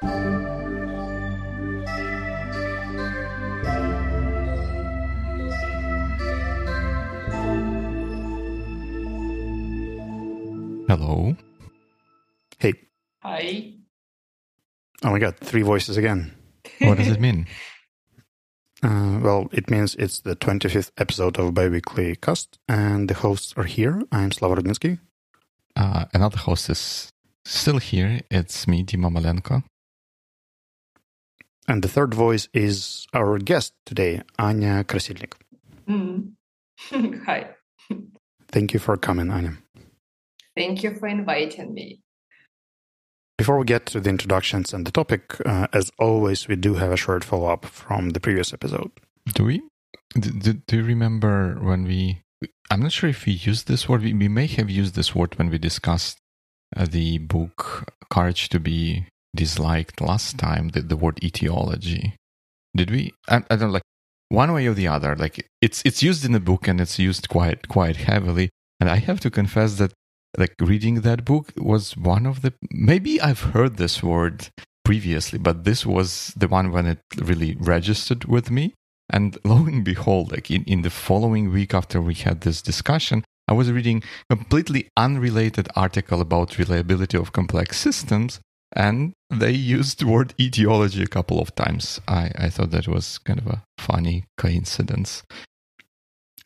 [0.00, 0.14] Hello.
[12.58, 12.74] Hey.
[13.22, 13.72] Hi.
[15.02, 16.32] Oh my god, three voices again.
[16.80, 17.46] What does it mean?
[18.80, 23.64] Uh, well, it means it's the 25th episode of Biweekly Cast, and the hosts are
[23.64, 24.02] here.
[24.12, 25.00] I'm Slava Rudnitsky.
[25.74, 27.12] Uh, another host is
[27.44, 28.20] still here.
[28.30, 29.64] It's me, Dima Malenko.
[31.68, 35.34] And the third voice is our guest today, Anya Krasilnik.
[35.86, 36.32] Mm.
[37.26, 37.50] Hi.
[38.50, 39.58] Thank you for coming, Anya.
[40.56, 42.00] Thank you for inviting me.
[43.36, 46.90] Before we get to the introductions and the topic, uh, as always, we do have
[46.90, 48.90] a short follow up from the previous episode.
[49.34, 49.62] Do we?
[50.18, 52.22] Do, do, do, you remember when we?
[52.70, 54.02] I'm not sure if we used this word.
[54.02, 56.18] We, we may have used this word when we discussed
[56.74, 59.06] uh, the book Courage to Be
[59.38, 62.16] Disliked last time, the, the word etiology.
[62.74, 63.14] Did we?
[63.28, 63.82] I, I don't like
[64.28, 65.14] one way or the other.
[65.14, 68.50] Like it's it's used in the book and it's used quite quite heavily.
[68.80, 69.92] And I have to confess that
[70.36, 74.48] like reading that book was one of the maybe I've heard this word
[74.84, 78.74] previously, but this was the one when it really registered with me.
[79.10, 83.24] And lo and behold, like in, in the following week after we had this discussion,
[83.48, 88.40] I was reading completely unrelated article about reliability of complex systems,
[88.72, 92.00] and they used the word etiology a couple of times.
[92.06, 95.22] I, I thought that was kind of a funny coincidence.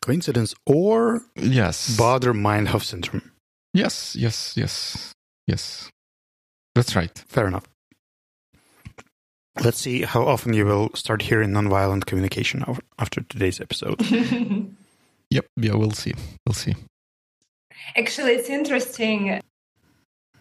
[0.01, 3.31] Coincidence or yes, Baader-Meinhof syndrome.
[3.73, 5.13] Yes, yes, yes,
[5.47, 5.89] yes.
[6.75, 7.17] That's right.
[7.27, 7.65] Fair enough.
[9.63, 12.65] Let's see how often you will start hearing nonviolent communication
[12.97, 14.01] after today's episode.
[15.29, 16.13] yep, yeah, we'll see.
[16.45, 16.75] We'll see.
[17.95, 19.41] Actually, it's interesting.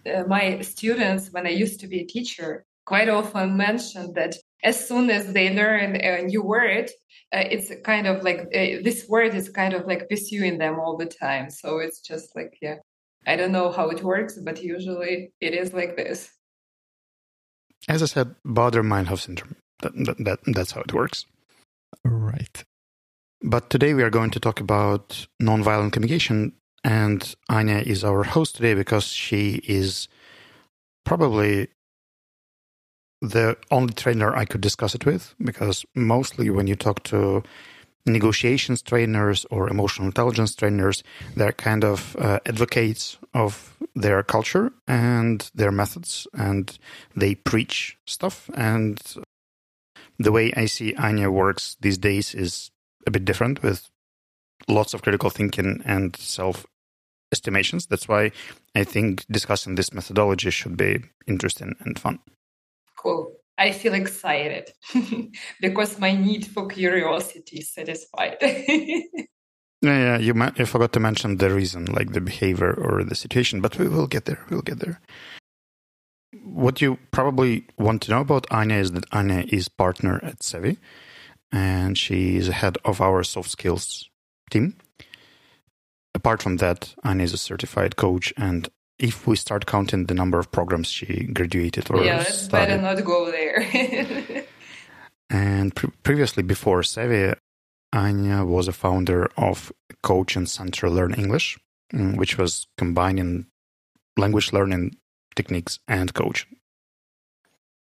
[0.06, 4.88] Uh, my students, when I used to be a teacher, quite often mentioned that as
[4.88, 6.90] soon as they learn a new word,
[7.34, 10.96] uh, it's kind of like uh, this word is kind of like pursuing them all
[10.96, 11.50] the time.
[11.50, 12.76] So it's just like, yeah,
[13.26, 16.30] I don't know how it works, but usually it is like this.
[17.88, 19.56] As I said, Baader-Meinhof syndrome.
[19.80, 21.26] That, that, that, that's how it works.
[22.04, 22.64] Right.
[23.42, 26.52] But today we are going to talk about nonviolent communication,
[26.84, 30.08] and Anya is our host today because she is
[31.04, 31.68] probably
[33.20, 35.34] the only trainer I could discuss it with.
[35.42, 37.42] Because mostly when you talk to
[38.04, 41.04] negotiations trainers or emotional intelligence trainers,
[41.36, 46.78] they're kind of uh, advocates of their culture and their methods, and
[47.14, 48.50] they preach stuff.
[48.54, 49.00] And
[50.18, 52.70] the way I see Anya works these days is
[53.06, 53.88] a bit different with
[54.68, 56.66] lots of critical thinking and self
[57.32, 57.86] estimations.
[57.86, 58.30] That's why
[58.74, 62.18] I think discussing this methodology should be interesting and fun.
[62.96, 63.32] Cool.
[63.58, 64.70] I feel excited
[65.60, 68.36] because my need for curiosity is satisfied.
[68.40, 69.04] yeah,
[69.82, 73.78] yeah, you, you forgot to mention the reason, like the behavior or the situation, but
[73.78, 74.44] we will get there.
[74.48, 75.00] We'll get there.
[76.44, 80.78] What you probably want to know about Anya is that Anya is partner at Sevi,
[81.52, 84.08] and she is head of our soft skills
[84.50, 84.76] team.
[86.14, 88.68] Apart from that, Anya is a certified coach and
[88.98, 93.04] if we start counting the number of programs she graduated or yeah, let's better not
[93.04, 93.66] go there.
[95.30, 97.34] and pre- previously, before Sevi,
[97.92, 101.58] Anya was a founder of Coaching Center Learn English,
[101.92, 103.46] mm, which was combining
[104.16, 104.96] language learning
[105.34, 106.56] techniques and coaching.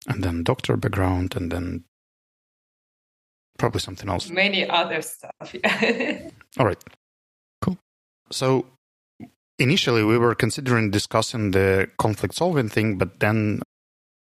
[0.06, 1.84] And then doctor background, and then
[3.58, 4.30] probably something else.
[4.30, 5.52] Many other stuff.
[5.52, 6.30] Yeah.
[6.58, 6.82] All right.
[8.30, 8.66] So
[9.58, 13.62] initially we were considering discussing the conflict solving thing, but then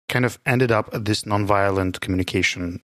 [0.09, 2.81] kind of ended up at this nonviolent communication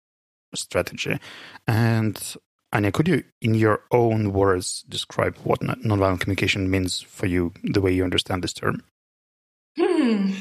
[0.55, 1.19] strategy.
[1.67, 2.37] And
[2.73, 7.81] Anya, could you, in your own words, describe what nonviolent communication means for you, the
[7.81, 8.83] way you understand this term?
[9.79, 10.33] Hmm.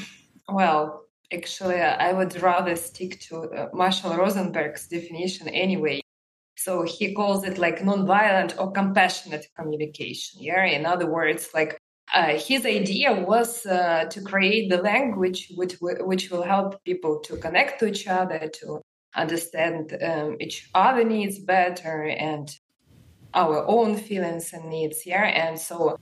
[0.48, 6.00] Well, actually, I would rather stick to uh, Marshall Rosenberg's definition anyway.
[6.56, 10.42] So he calls it like nonviolent or compassionate communication.
[10.42, 10.64] Yeah.
[10.64, 11.78] In other words, like
[12.12, 17.36] uh, his idea was uh, to create the language which, which will help people to
[17.36, 18.80] connect to each other, to
[19.16, 22.56] understand um, each other needs better and
[23.32, 25.06] our own feelings and needs.
[25.06, 25.96] Yeah, and so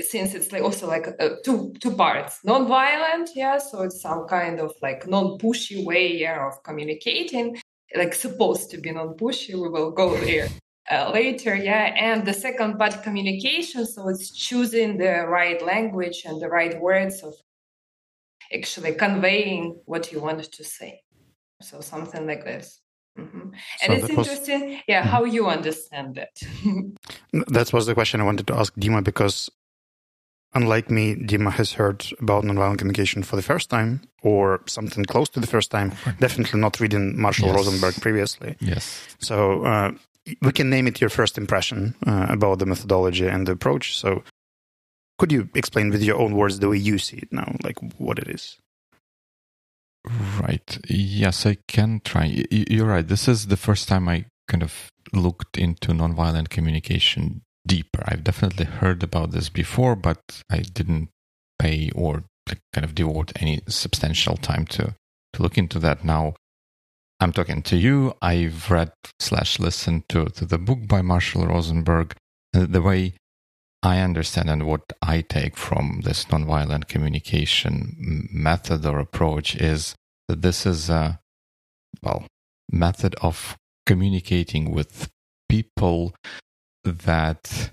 [0.00, 4.60] since it's like also like uh, two two parts, non-violent, yeah, so it's some kind
[4.60, 7.60] of like non-pushy way yeah, of communicating,
[7.96, 9.54] like supposed to be non-pushy.
[9.54, 10.48] We will go there
[10.90, 11.54] uh, later.
[11.54, 11.92] Yeah.
[11.96, 13.86] And the second part, communication.
[13.86, 17.34] So it's choosing the right language and the right words of
[18.54, 21.00] actually conveying what you wanted to say.
[21.62, 22.80] So something like this.
[23.18, 23.40] Mm-hmm.
[23.82, 25.06] And So it's that was- interesting, yeah, Mhm.
[25.14, 26.34] how you understand it.
[27.56, 29.50] That was the question I wanted to ask Dima because,
[30.54, 35.28] unlike me, Dima has heard about nonviolent communication for the first time or something close
[35.30, 35.92] to the first time.
[36.18, 37.56] Definitely not reading Marshall Yes.
[37.56, 38.56] Rosenberg previously.
[38.60, 39.00] Yes.
[39.18, 39.92] So uh,
[40.42, 43.96] we can name it your first impression uh, about the methodology and the approach.
[43.96, 44.22] So
[45.18, 48.18] could you explain with your own words the way you see it now, like what
[48.18, 48.58] it is?
[50.40, 50.78] Right.
[50.88, 52.44] Yes, I can try.
[52.50, 53.06] You're right.
[53.06, 58.02] This is the first time I kind of looked into nonviolent communication deeper.
[58.06, 60.20] I've definitely heard about this before, but
[60.50, 61.08] I didn't
[61.58, 62.24] pay or
[62.72, 64.94] kind of devote any substantial time to
[65.32, 66.04] to look into that.
[66.04, 66.34] Now,
[67.20, 68.14] I'm talking to you.
[68.20, 72.14] I've read slash listened to to the book by Marshall Rosenberg.
[72.54, 73.14] Uh, The way
[73.82, 79.94] I understand and what I take from this nonviolent communication method or approach is
[80.28, 81.20] that this is a
[82.02, 82.26] well
[82.70, 85.08] method of communicating with
[85.48, 86.14] people
[86.84, 87.72] that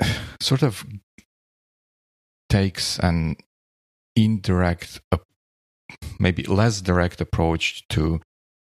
[0.40, 0.84] sort of
[2.48, 3.36] takes an
[4.16, 5.00] indirect
[6.18, 8.20] maybe less direct approach to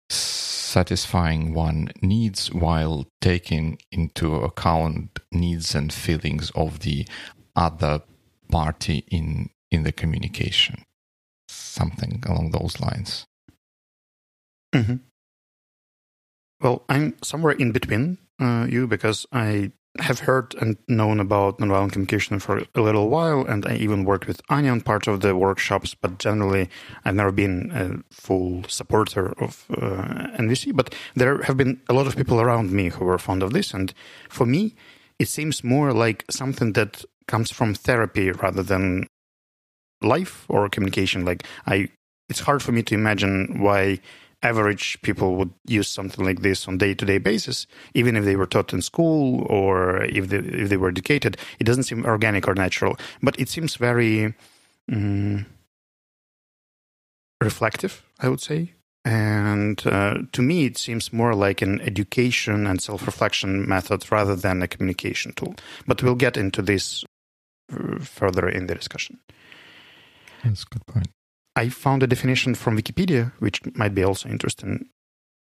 [0.08, 7.06] satisfying one needs while taking into account needs and feelings of the
[7.54, 8.02] other
[8.50, 10.82] party in in the communication.
[11.48, 13.26] Something along those lines.
[14.74, 14.96] Hmm
[16.62, 21.92] Well, I'm somewhere in between uh, you because I have heard and known about nonviolent
[21.92, 25.36] communication for a little while, and I even worked with Anya on part of the
[25.36, 25.94] workshops.
[25.94, 26.70] But generally,
[27.04, 30.74] I've never been a full supporter of uh, NVC.
[30.74, 33.74] But there have been a lot of people around me who were fond of this,
[33.74, 33.92] and
[34.30, 34.74] for me,
[35.18, 39.06] it seems more like something that comes from therapy rather than
[40.00, 41.24] life or communication.
[41.24, 41.88] Like I,
[42.28, 43.98] it's hard for me to imagine why
[44.42, 48.72] average people would use something like this on day-to-day basis even if they were taught
[48.72, 51.36] in school or if they, if they were educated.
[51.58, 54.34] It doesn't seem organic or natural but it seems very
[54.90, 55.46] mm,
[57.40, 58.72] reflective i would say.
[59.04, 64.62] And uh, to me it seems more like an education and self-reflection method rather than
[64.62, 65.56] a communication tool.
[65.88, 67.04] But we'll get into this
[67.72, 69.18] uh, further in the discussion.
[70.44, 71.08] That's a good point
[71.54, 74.88] I found a definition from Wikipedia, which might be also interesting.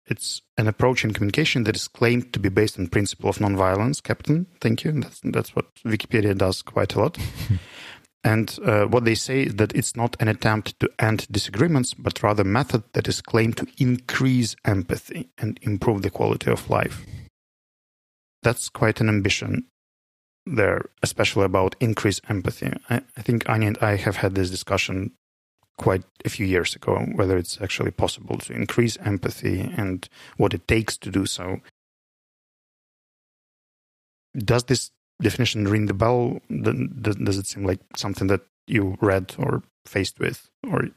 [0.07, 4.01] It's an approach in communication that is claimed to be based on principle of nonviolence.
[4.01, 4.91] Captain, thank you.
[4.93, 7.17] That's that's what Wikipedia does quite a lot.
[8.23, 12.23] and uh, what they say is that it's not an attempt to end disagreements, but
[12.23, 17.05] rather a method that is claimed to increase empathy and improve the quality of life.
[18.41, 19.67] That's quite an ambition
[20.47, 22.73] there, especially about increase empathy.
[22.89, 25.11] I, I think Anya and I have had this discussion
[25.79, 30.67] quite a few years ago whether it's actually possible to increase empathy and what it
[30.67, 31.61] takes to do so.
[34.37, 34.91] Does this
[35.21, 36.39] definition ring the bell?
[36.49, 40.49] Does, it seem like something that you read or faced with?
[40.69, 40.89] Or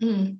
[0.00, 0.32] Hmm.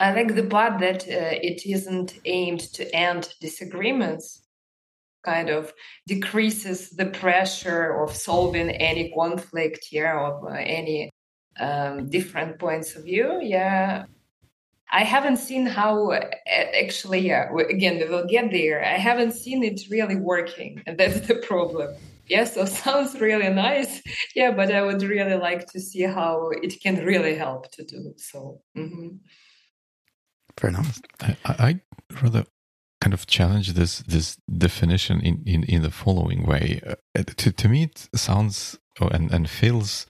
[0.00, 4.42] I like the part that uh, it isn't aimed to end disagreements,
[5.24, 5.72] kind of
[6.08, 11.10] decreases the pressure of solving any conflict here of uh, any
[11.60, 13.40] um, different points of view.
[13.42, 14.04] Yeah.
[14.92, 16.20] I haven't seen how uh,
[16.80, 18.84] actually, yeah, again, we will get there.
[18.84, 21.94] I haven't seen it really working, and that's the problem.
[22.28, 24.02] Yeah, so sounds really nice.
[24.36, 28.14] Yeah, but I would really like to see how it can really help to do
[28.16, 28.60] so.
[28.76, 29.18] Mhm.
[30.56, 31.00] fair enough.
[31.20, 31.80] I, I
[32.22, 32.44] rather
[33.00, 36.80] kind of challenge this this definition in in, in the following way.
[36.86, 40.06] Uh, to to me, it sounds Oh, and and feels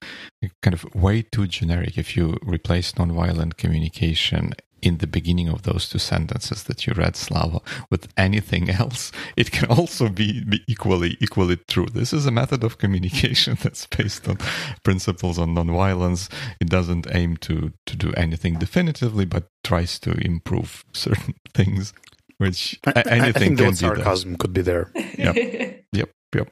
[0.62, 1.96] kind of way too generic.
[1.96, 7.16] If you replace nonviolent communication in the beginning of those two sentences that you read,
[7.16, 7.60] Slava,
[7.90, 11.86] with anything else, it can also be, be equally equally true.
[11.86, 14.36] This is a method of communication that's based on
[14.82, 16.30] principles on nonviolence.
[16.60, 21.94] It doesn't aim to to do anything definitively, but tries to improve certain things.
[22.36, 23.96] Which I, a- I- I anything think the can word be there.
[23.96, 24.90] sarcasm could be there.
[25.92, 26.48] Yep, yep.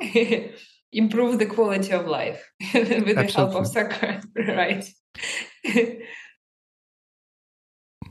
[0.92, 2.42] Improve the quality of life
[2.74, 4.84] with the help of sarcasm, right?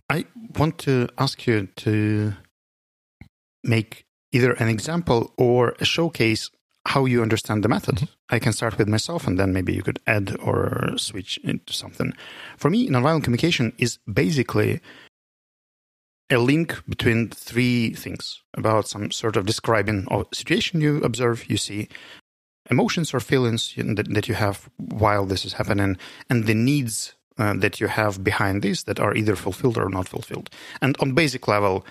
[0.10, 0.26] I
[0.58, 2.34] want to ask you to
[3.64, 6.50] make either an example or a showcase
[6.88, 7.96] how you understand the method.
[7.96, 8.10] Mhm.
[8.30, 12.14] I can start with myself and then maybe you could add or switch into something.
[12.58, 14.80] For me, nonviolent communication is basically
[16.30, 21.58] a link between three things about some sort of describing a situation you observe, you
[21.58, 21.88] see,
[22.70, 25.98] emotions or feelings that, that you have while this is happening
[26.30, 30.08] and the needs uh, that you have behind this that are either fulfilled or not
[30.08, 30.50] fulfilled.
[30.82, 31.86] And on basic level,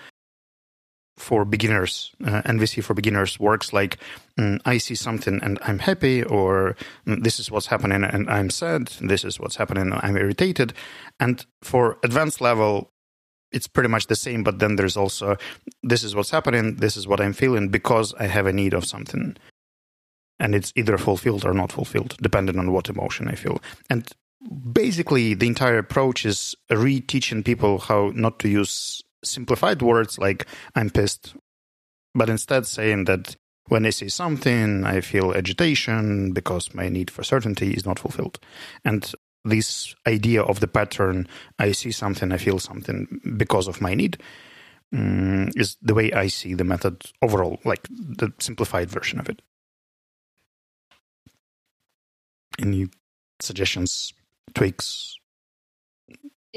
[1.17, 3.97] for beginners, uh, NVC for beginners works like
[4.39, 6.75] mm, I see something and I'm happy, or
[7.07, 10.73] mm, this is what's happening and I'm sad, this is what's happening and I'm irritated.
[11.19, 12.91] And for advanced level,
[13.51, 15.37] it's pretty much the same, but then there's also
[15.81, 18.85] this is what's happening, this is what I'm feeling because I have a need of
[18.85, 19.37] something.
[20.39, 23.59] And it's either fulfilled or not fulfilled, depending on what emotion I feel.
[23.89, 24.07] And
[24.71, 30.89] basically, the entire approach is reteaching people how not to use simplified words like I'm
[30.89, 31.35] pissed,
[32.13, 33.35] but instead saying that
[33.67, 38.39] when I see something, I feel agitation because my need for certainty is not fulfilled.
[38.85, 39.11] And
[39.43, 41.27] this idea of the pattern,
[41.59, 44.21] I see something, I feel something because of my need,
[44.93, 49.41] um, is the way I see the method overall, like the simplified version of it.
[52.59, 52.87] Any
[53.39, 54.13] suggestions,
[54.53, 55.17] tweaks,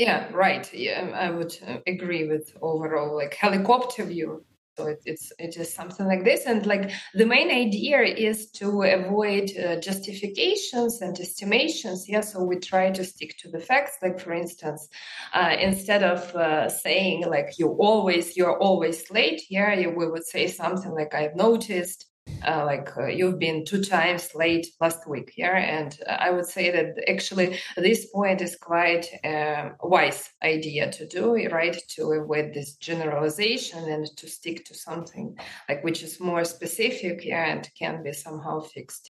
[0.00, 0.73] yeah, right.
[0.73, 4.45] Yeah, I would uh, agree with overall like helicopter view.
[4.78, 8.83] So it, it's it is something like this, and like the main idea is to
[8.83, 12.09] avoid uh, justifications and estimations.
[12.09, 13.99] Yeah, so we try to stick to the facts.
[14.00, 14.88] Like for instance,
[15.35, 20.47] uh, instead of uh, saying like you always you're always late, yeah, we would say
[20.47, 22.07] something like I've noticed
[22.46, 26.46] uh, like uh, you've been two times late last week here and uh, i would
[26.46, 32.52] say that actually this point is quite a wise idea to do right to avoid
[32.54, 35.37] this generalization and to stick to something
[35.68, 39.10] like which is more specific and can be somehow fixed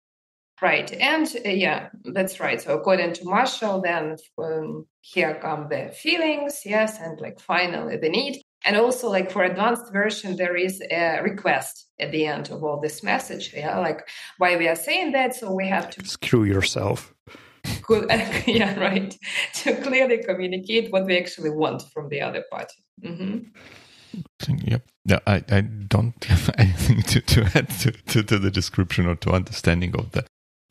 [0.62, 2.62] Right, and uh, yeah, that's right.
[2.62, 8.08] So according to Marshall, then um, here come the feelings, yes, and like finally the
[8.08, 8.42] need.
[8.66, 12.80] And also, like for advanced version, there is a request at the end of all
[12.82, 13.54] this message.
[13.56, 14.08] Yeah, like
[14.40, 15.36] why we are saying that.
[15.36, 17.14] So we have to screw yourself.
[18.48, 19.18] yeah, right.
[19.54, 22.84] To clearly communicate what we actually want from the other party.
[23.04, 23.40] Mm-hmm.
[24.48, 24.88] Yep.
[25.06, 29.16] Yeah, I, I don't have anything to, to add to, to, to the description or
[29.16, 30.26] to understanding of the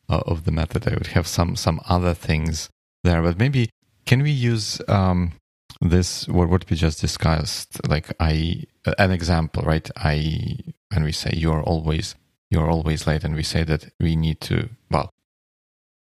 [0.09, 0.87] uh, of the method.
[0.87, 2.69] I would have some some other things
[3.03, 3.69] there, but maybe
[4.05, 5.33] can we use um,
[5.81, 9.89] this what what we just discussed like i uh, an example right?
[9.95, 10.57] I
[10.93, 12.15] when we say you're always
[12.49, 15.09] you're always late and we say that we need to well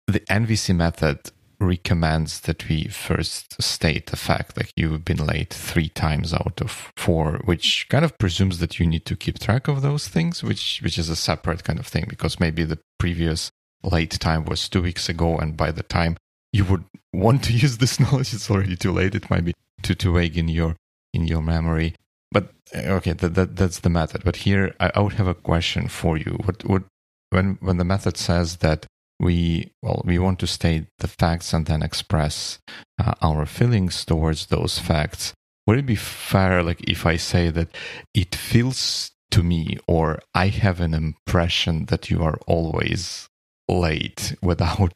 [0.08, 5.90] the nvc method recommends that we first state the fact that you've been late three
[5.90, 9.82] times out of four which kind of presumes that you need to keep track of
[9.82, 13.52] those things which which is a separate kind of thing because maybe the previous
[13.84, 16.16] late time was two weeks ago and by the time
[16.52, 19.16] you would want to use this knowledge, it's already too late.
[19.16, 20.76] It might be too too vague in your
[21.14, 21.96] in your memory.
[22.32, 24.24] But uh, okay, that, that that's the method.
[24.24, 26.40] But here, I, I would have a question for you.
[26.46, 26.84] What what
[27.30, 28.86] when when the method says that
[29.20, 32.60] we well we want to state the facts and then express
[33.00, 35.34] uh, our feelings towards those facts
[35.68, 37.68] would it be fair like if i say that
[38.14, 43.28] it feels to me or i have an impression that you are always
[43.68, 44.94] late without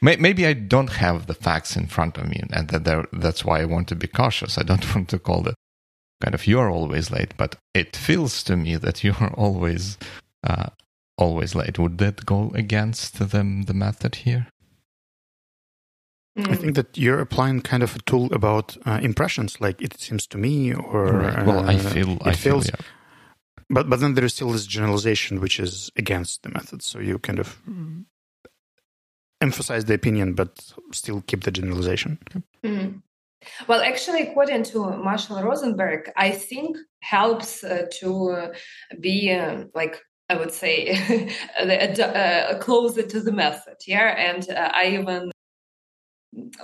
[0.00, 3.64] Maybe I don't have the facts in front of me, and that that's why I
[3.64, 4.58] want to be cautious.
[4.58, 5.54] I don't want to call it
[6.22, 9.98] kind of you're always late, but it feels to me that you're always
[10.44, 10.70] uh,
[11.18, 11.78] always late.
[11.78, 13.26] Would that go against the
[13.66, 14.46] the method here?
[16.36, 20.26] I think that you're applying kind of a tool about uh, impressions, like it seems
[20.28, 21.44] to me, or right.
[21.44, 22.66] well, I uh, feel it I feels.
[22.66, 22.86] Feel, yeah.
[23.68, 26.82] But but then there is still this generalization which is against the method.
[26.82, 27.60] So you kind of
[29.42, 30.50] emphasize the opinion but
[30.92, 32.18] still keep the generalization.
[32.64, 32.98] Mm-hmm.
[33.66, 38.52] Well, actually, according to Marshall Rosenberg, I think helps uh, to uh,
[39.00, 40.74] be uh, like I would say
[41.60, 43.78] uh, closer to the method.
[43.86, 45.32] Yeah, and uh, I even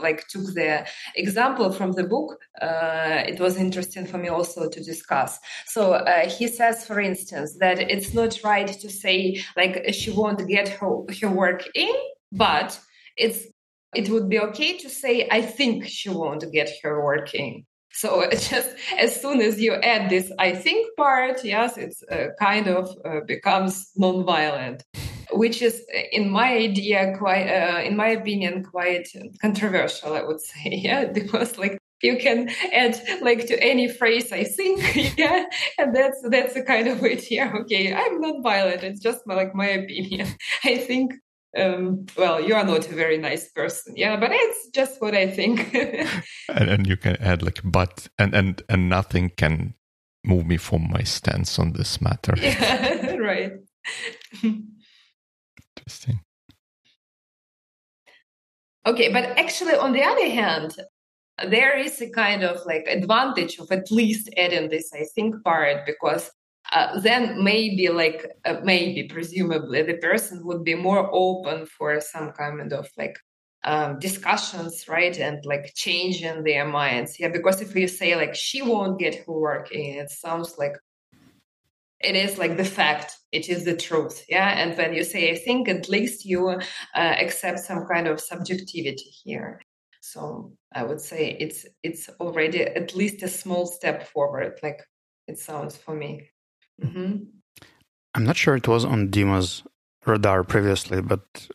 [0.01, 4.83] like took the example from the book uh, it was interesting for me also to
[4.83, 10.11] discuss so uh, he says for instance that it's not right to say like she
[10.11, 11.95] won't get her, her work in
[12.33, 12.79] but
[13.17, 13.47] it's
[13.95, 17.65] it would be okay to say i think she won't get her working.
[17.91, 22.69] So just as soon as you add this i think part yes it's uh, kind
[22.69, 24.85] of uh, becomes non-violent
[25.33, 29.09] which is in my idea quite uh, in my opinion quite
[29.41, 34.45] controversial i would say yeah because like you can add like to any phrase i
[34.45, 34.79] think
[35.19, 35.45] yeah
[35.79, 39.55] and that's that's a kind of it yeah okay i'm not violent it's just like
[39.55, 40.27] my opinion
[40.65, 41.15] i think
[41.57, 43.95] um, well, you are not a very nice person.
[43.97, 45.75] Yeah, but it's just what I think.
[46.49, 49.75] and, and you can add like, but, and, and, and nothing can
[50.25, 52.35] move me from my stance on this matter.
[52.43, 53.53] Yeah, right.
[54.43, 56.21] Interesting.
[58.87, 60.77] Okay, but actually, on the other hand,
[61.47, 65.87] there is a kind of like advantage of at least adding this, I think, part
[65.87, 66.31] because
[66.73, 72.33] uh, then maybe like uh, maybe presumably the person would be more open for some
[72.33, 73.17] kind of like
[73.65, 75.19] um, discussions, right?
[75.19, 77.19] And like changing their minds.
[77.19, 80.77] Yeah, because if you say like she won't get her work in, it sounds like
[82.01, 85.35] it is like the fact it is the truth yeah and when you say i
[85.35, 86.61] think at least you uh,
[86.95, 89.61] accept some kind of subjectivity here
[90.01, 94.81] so i would say it's it's already at least a small step forward like
[95.27, 96.29] it sounds for me
[96.83, 97.25] mm-hmm.
[98.15, 99.63] i'm not sure it was on dima's
[100.07, 101.49] radar previously but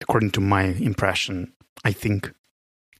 [0.00, 1.52] according to my impression
[1.84, 2.32] i think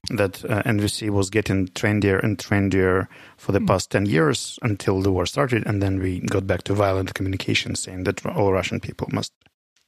[0.09, 3.67] that uh, NVC was getting trendier and trendier for the mm.
[3.67, 5.65] past 10 years until the war started.
[5.67, 9.31] And then we got back to violent communication saying that all Russian people must.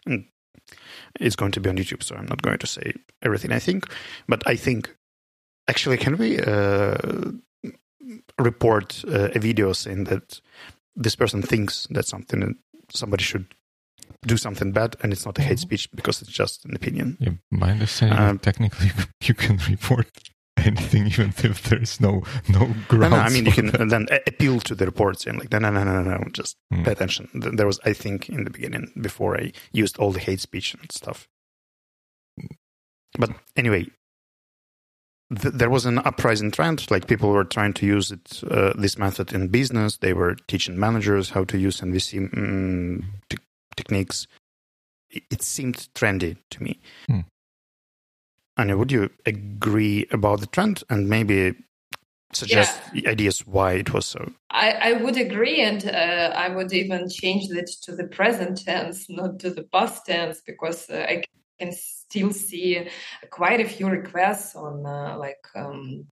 [0.05, 0.25] And
[1.19, 3.85] it's going to be on YouTube, so I'm not going to say everything I think.
[4.27, 4.95] But I think,
[5.67, 6.97] actually, can we uh,
[8.39, 10.41] report uh, a video saying that
[10.95, 12.55] this person thinks that something
[12.89, 13.53] somebody should
[14.25, 15.61] do something bad and it's not a hate mm-hmm.
[15.61, 17.17] speech because it's just an opinion.
[17.19, 18.91] Yeah, my understanding um, technically
[19.23, 20.07] you can report
[20.57, 23.11] anything even if there's no no grounds.
[23.11, 23.89] No, no, I mean you can that.
[23.89, 26.83] then appeal to the reports and like no no no no no just mm.
[26.85, 27.29] pay attention.
[27.33, 30.91] There was I think in the beginning before I used all the hate speech and
[30.91, 31.27] stuff.
[33.19, 33.87] But anyway,
[35.39, 36.89] th- there was an uprising trend.
[36.89, 39.97] Like people were trying to use it uh, this method in business.
[39.97, 43.37] They were teaching managers how to use NVC mm, to
[43.75, 44.27] techniques,
[45.09, 46.79] it seemed trendy to me.
[47.07, 47.21] Hmm.
[48.57, 51.55] Anya, would you agree about the trend and maybe
[52.33, 53.09] suggest yeah.
[53.09, 54.31] ideas why it was so?
[54.51, 59.09] I, I would agree, and uh, I would even change it to the present tense,
[59.09, 61.23] not to the past tense, because uh, I
[61.63, 62.87] can still see
[63.29, 66.05] quite a few requests on uh, like um,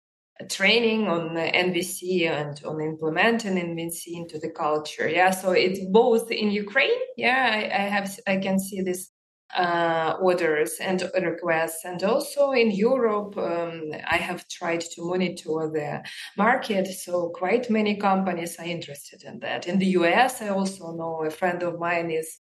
[0.50, 5.08] training on NVC and on implementing NVC into the culture.
[5.08, 7.02] Yeah, so it's both in Ukraine.
[7.18, 9.12] Yeah, I, I have I can see this
[9.56, 13.38] uh, orders and requests, and also in Europe.
[13.38, 16.04] Um, I have tried to monitor the
[16.38, 19.68] market, so quite many companies are interested in that.
[19.68, 22.40] In the US, I also know a friend of mine is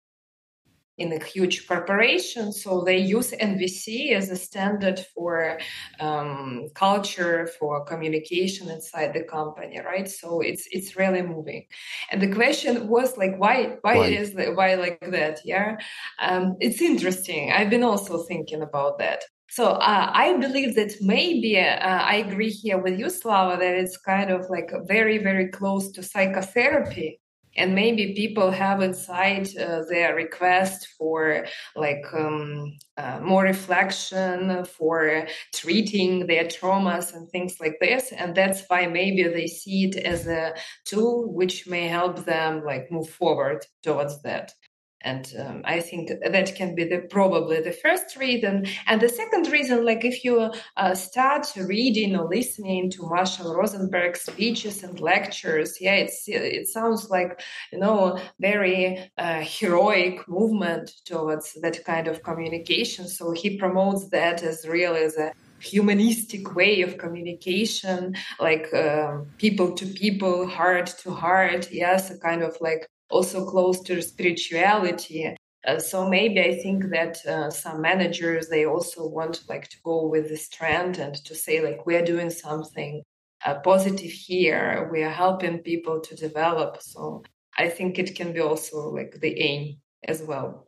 [0.99, 2.51] in a huge corporation.
[2.51, 5.57] So they use NVC as a standard for
[5.99, 10.09] um, culture, for communication inside the company, right?
[10.09, 11.65] So it's it's really moving.
[12.11, 14.07] And the question was like, why why, why?
[14.07, 15.39] is why like that?
[15.45, 15.77] Yeah,
[16.19, 17.51] um, it's interesting.
[17.51, 19.23] I've been also thinking about that.
[19.51, 21.79] So uh, I believe that maybe uh,
[22.13, 26.03] I agree here with you, Slava, that it's kind of like very, very close to
[26.03, 27.19] psychotherapy
[27.59, 31.45] and maybe people have inside uh, their request for
[31.75, 38.11] like um, uh, more reflection for treating their traumas and things like this.
[38.11, 42.91] And that's why maybe they see it as a tool which may help them like
[42.91, 44.53] move forward towards that
[45.01, 48.65] and um, i think that can be the probably the first reason.
[48.87, 54.21] And the second reason like if you uh, start reading or listening to marshall rosenberg's
[54.21, 61.53] speeches and lectures yeah it's it sounds like you know very uh, heroic movement towards
[61.61, 63.07] that kind of communication.
[63.07, 69.73] So he promotes that as real as a humanistic way of communication like um, people
[69.73, 75.35] to people heart to heart yes a kind of like also close to spirituality.
[75.67, 80.07] Uh, so maybe I think that uh, some managers they also want like to go
[80.07, 83.03] with this trend and to say like we are doing something
[83.45, 84.89] uh, positive here.
[84.91, 86.81] We are helping people to develop.
[86.81, 87.23] So
[87.57, 90.67] I think it can be also like the aim as well.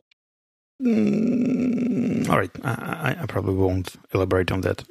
[0.82, 4.84] Mm, all right, I, I probably won't elaborate on that.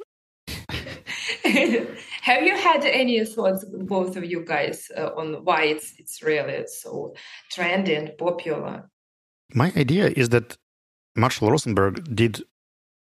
[2.22, 6.64] Have you had any thoughts, both of you guys, uh, on why it's it's really
[6.68, 7.14] so
[7.52, 8.88] trendy and popular?
[9.52, 10.56] My idea is that
[11.16, 12.44] Marshall Rosenberg did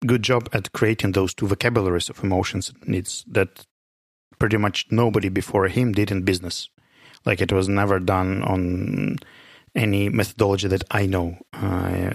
[0.05, 3.65] good job at creating those two vocabularies of emotions and needs that
[4.37, 6.69] pretty much nobody before him did in business.
[7.25, 9.17] Like it was never done on
[9.75, 11.37] any methodology that I know.
[11.51, 12.11] Uh,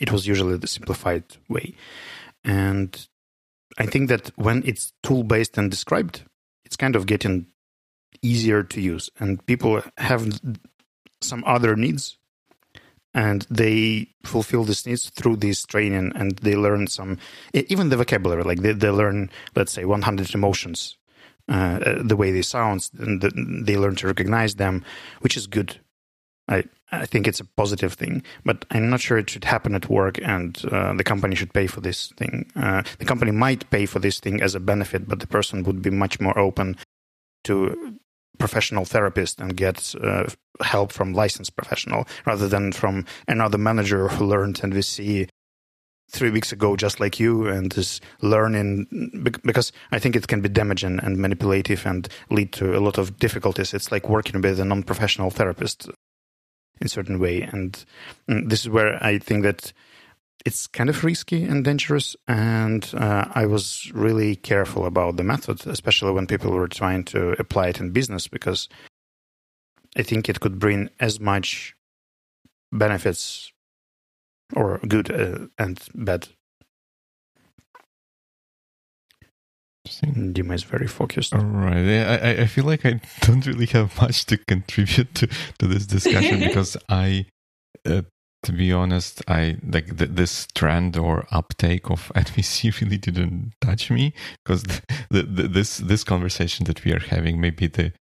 [0.00, 1.74] it was usually the simplified way.
[2.44, 3.06] And
[3.78, 6.22] I think that when it's tool based and described,
[6.64, 7.46] it's kind of getting
[8.22, 10.40] easier to use, and people have
[11.20, 12.16] some other needs,
[13.12, 17.18] and they fulfill these needs through this training, and they learn some,
[17.52, 20.96] even the vocabulary, like they, they learn, let's say, 100 emotions,
[21.48, 23.20] uh, the way they sound, and
[23.66, 24.84] they learn to recognize them,
[25.20, 25.78] which is good.
[26.48, 26.64] I
[27.02, 30.18] I think it's a positive thing, but I'm not sure it should happen at work
[30.22, 32.50] and uh, the company should pay for this thing.
[32.56, 35.82] Uh, the company might pay for this thing as a benefit, but the person would
[35.82, 36.76] be much more open
[37.44, 37.98] to
[38.38, 40.24] professional therapist and get uh,
[40.60, 45.28] help from licensed professional rather than from another manager who learned NVC
[46.10, 48.86] three weeks ago, just like you, and is learning
[49.42, 53.18] because I think it can be damaging and manipulative and lead to a lot of
[53.18, 53.74] difficulties.
[53.74, 55.90] It's like working with a non-professional therapist
[56.80, 57.84] in certain way, and
[58.28, 59.72] mm, this is where I think that
[60.44, 62.16] it's kind of risky and dangerous.
[62.28, 67.30] And uh, I was really careful about the method, especially when people were trying to
[67.38, 68.68] apply it in business, because
[69.96, 71.74] I think it could bring as much
[72.72, 73.52] benefits
[74.54, 76.28] or good uh, and bad.
[79.86, 81.34] Dima is very focused.
[81.34, 81.76] All right.
[81.76, 86.40] I, I feel like I don't really have much to contribute to, to this discussion
[86.48, 87.26] because I,
[87.84, 88.02] uh,
[88.44, 93.90] to be honest, I like th- this trend or uptake of NVC really didn't touch
[93.90, 97.92] me because the, the, the, this this conversation that we are having may be the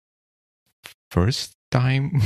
[1.12, 2.22] first time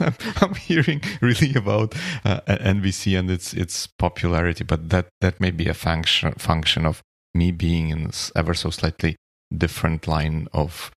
[0.00, 1.94] I'm, I'm, hearing really about
[2.24, 7.02] uh, NVC and its its popularity, but that that may be a function function of
[7.34, 9.16] me being in this ever so slightly
[9.56, 10.90] different line of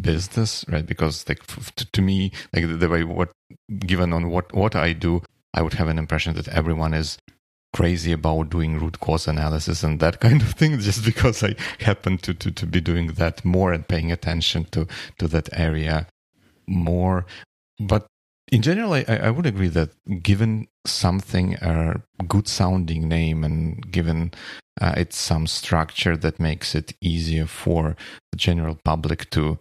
[0.00, 0.86] business, right?
[0.86, 3.30] Because like to, me, like the, the way what
[3.78, 5.22] given on what what I do,
[5.54, 7.18] I would have an impression that everyone is
[7.72, 12.18] crazy about doing root cause analysis and that kind of thing just because I happen
[12.18, 14.86] to, to, to be doing that more and paying attention to,
[15.18, 16.06] to that area
[16.66, 17.24] more.
[17.80, 18.06] But
[18.52, 19.90] in general, I, I would agree that
[20.22, 24.32] given something a good sounding name and given
[24.78, 27.96] uh, it's some structure that makes it easier for
[28.30, 29.58] the general public to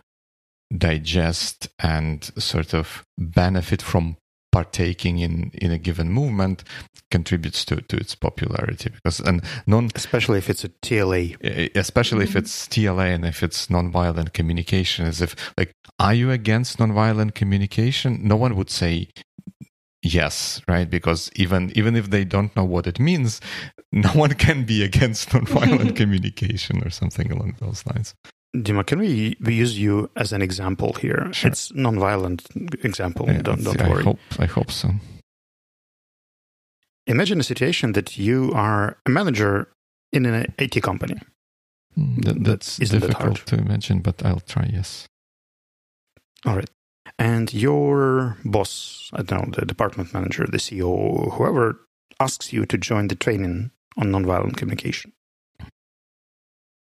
[0.77, 4.17] digest and sort of benefit from
[4.51, 6.63] partaking in in a given movement
[7.09, 8.89] contributes to to its popularity.
[8.89, 13.67] Because and non especially if it's a TLA especially if it's TLA and if it's
[13.67, 18.19] nonviolent communication as if like are you against nonviolent communication?
[18.23, 19.09] No one would say
[20.01, 20.89] yes right?
[20.89, 23.41] Because even even if they don't know what it means
[23.91, 28.15] no one can be against nonviolent communication or something along those lines
[28.55, 31.31] Dima, can we, we use you as an example here?
[31.31, 31.49] Sure.
[31.49, 32.47] It's non-violent
[32.83, 33.25] example.
[33.27, 34.01] Yeah, don't don't worry.
[34.01, 34.89] I hope, I hope so.
[37.07, 39.69] Imagine a situation that you are a manager
[40.11, 41.15] in an IT company.
[41.95, 44.69] Hmm, that, that's Isn't difficult that to imagine, but I'll try.
[44.71, 45.07] Yes.
[46.45, 46.69] All right.
[47.17, 51.79] And your boss, I don't know, the department manager, the CEO, whoever
[52.19, 55.13] asks you to join the training on nonviolent communication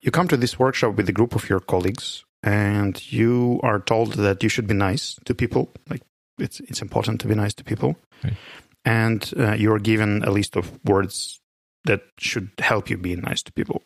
[0.06, 4.14] you come to this workshop with a group of your colleagues and you are told
[4.14, 6.04] that you should be nice to people like
[6.38, 7.96] it's it's important to be nice to people.
[8.24, 8.38] Right.
[8.86, 11.42] and uh, you're given a list of words
[11.86, 13.82] that should help you be nice to people.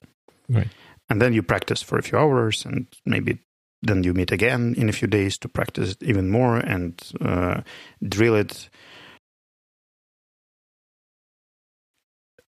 [0.49, 0.67] Right.
[1.09, 3.39] And then you practice for a few hours and maybe
[3.81, 7.61] then you meet again in a few days to practice it even more and uh,
[8.03, 8.69] drill it.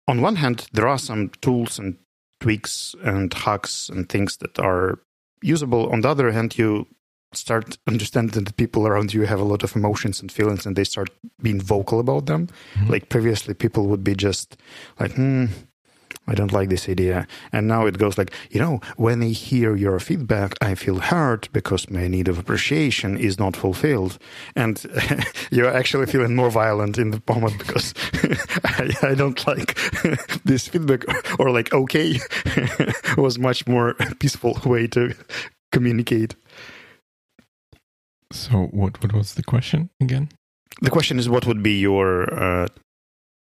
[0.07, 1.97] On one hand there are some tools and
[2.39, 4.99] tweaks and hacks and things that are
[5.41, 5.89] usable.
[5.91, 6.87] On the other hand, you
[7.33, 10.83] start understanding that people around you have a lot of emotions and feelings and they
[10.83, 11.09] start
[11.41, 12.47] being vocal about them.
[12.73, 12.91] Mm-hmm.
[12.91, 14.57] Like previously, people would be just
[14.99, 15.45] like, hmm,
[16.27, 17.27] I don't like this idea.
[17.51, 21.51] And now it goes like, you know, when I hear your feedback, I feel hurt
[21.51, 24.19] because my need of appreciation is not fulfilled.
[24.55, 24.85] And
[25.51, 27.93] you're actually feeling more violent in the moment because
[28.63, 29.75] I, I, don't like
[30.45, 31.03] this feedback
[31.39, 32.19] or like, okay,
[33.17, 35.15] was much more peaceful way to
[35.71, 36.35] communicate.
[38.31, 40.29] So what, what was the question again?
[40.81, 42.67] The question is, what would be your uh,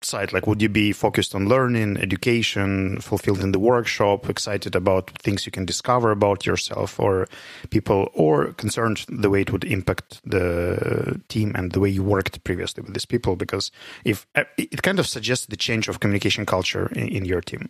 [0.06, 0.34] side?
[0.34, 5.46] Like, would you be focused on learning, education, fulfilled in the workshop, excited about things
[5.46, 7.28] you can discover about yourself or
[7.70, 12.44] people, or concerned the way it would impact the team and the way you worked
[12.44, 13.36] previously with these people?
[13.36, 13.72] Because
[14.04, 17.70] if uh, it kind of suggests the change of communication culture in, in your team.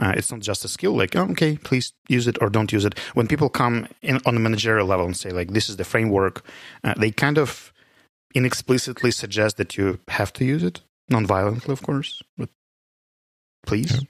[0.00, 2.84] Uh, it's not just a skill, like, oh, okay, please use it or don't use
[2.84, 2.96] it.
[3.14, 6.44] When people come in on a managerial level and say, like, this is the framework,
[6.84, 7.72] uh, they kind of
[8.34, 12.22] inexplicitly suggest that you have to use it non-violently, of course.
[12.36, 12.50] But
[13.66, 14.00] please, yeah.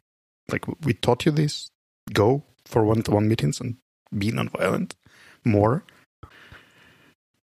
[0.50, 1.70] like we taught you this.
[2.12, 3.76] Go for one-to-one meetings and
[4.16, 4.96] be non-violent
[5.44, 5.84] more.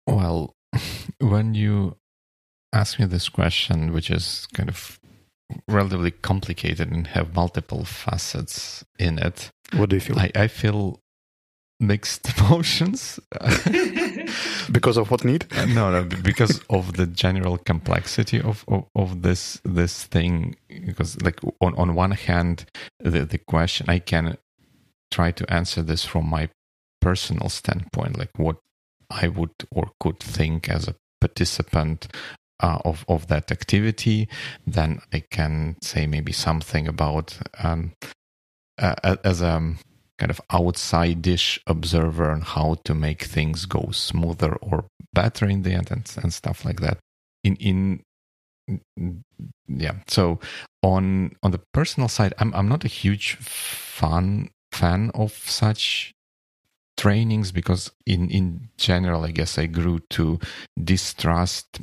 [0.07, 0.55] Well,
[1.21, 1.97] when you
[2.73, 4.99] ask me this question, which is kind of
[5.69, 10.19] relatively complicated and have multiple facets in it, what do you feel?
[10.19, 11.00] I, I feel
[11.81, 13.19] mixed emotions.
[14.71, 15.47] Because of what need?
[15.57, 20.57] Uh, no no because of the general complexity of, of, of this this thing.
[20.69, 22.67] Because like on, on one hand
[23.01, 24.37] the, the question i can
[25.11, 26.49] try to answer this from my
[27.01, 28.59] personal standpoint like what
[29.11, 32.07] i would or could think as a participant
[32.61, 34.29] uh, of of that activity.
[34.67, 37.93] Then i can say maybe something about um,
[38.79, 39.75] uh, as a
[40.21, 45.63] kind of outside dish observer on how to make things go smoother or better in
[45.63, 46.99] the end and, and stuff like that.
[47.43, 48.03] In in
[49.67, 49.95] yeah.
[50.07, 50.39] So
[50.83, 56.13] on on the personal side i'm i'm not a huge fan fan of such
[56.97, 60.39] trainings because in in general i guess i grew to
[60.83, 61.81] distrust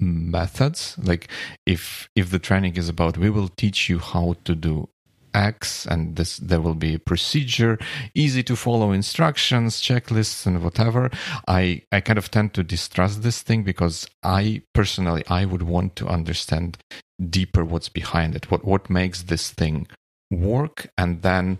[0.00, 0.96] methods.
[1.02, 1.28] Like
[1.66, 4.88] if if the training is about we will teach you how to do
[5.34, 7.78] X, and this there will be a procedure,
[8.14, 11.10] easy to follow instructions, checklists, and whatever.
[11.48, 15.96] I I kind of tend to distrust this thing because I personally I would want
[15.96, 16.78] to understand
[17.20, 19.86] deeper what's behind it, what what makes this thing
[20.30, 21.58] work, and then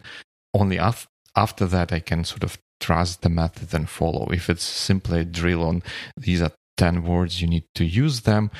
[0.54, 4.28] only af- after that I can sort of trust the method and follow.
[4.30, 5.82] If it's simply a drill on
[6.16, 8.50] these are ten words, you need to use them.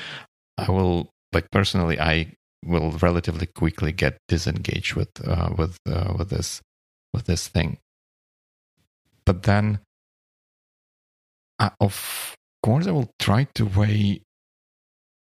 [0.57, 6.29] I will like personally I will relatively quickly get disengaged with uh, with uh, with
[6.29, 6.61] this
[7.13, 7.77] with this thing.
[9.25, 9.79] But then,
[11.59, 14.21] uh, of course, I will try to weigh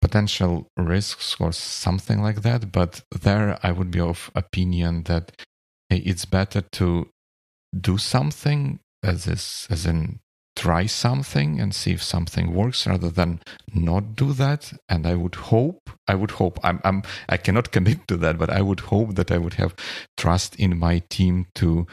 [0.02, 2.72] potential risks or something like that.
[2.72, 5.32] But there, I would be of opinion that
[5.90, 7.10] it's better to
[7.80, 10.20] do something as is as in
[10.62, 13.40] try something and see if something works rather than
[13.74, 14.62] not do that.
[14.88, 18.50] And i would hope i would hope i'm, I'm i cannot commit to that but
[18.50, 19.74] i would hope that i would have
[20.18, 21.88] trust in my team to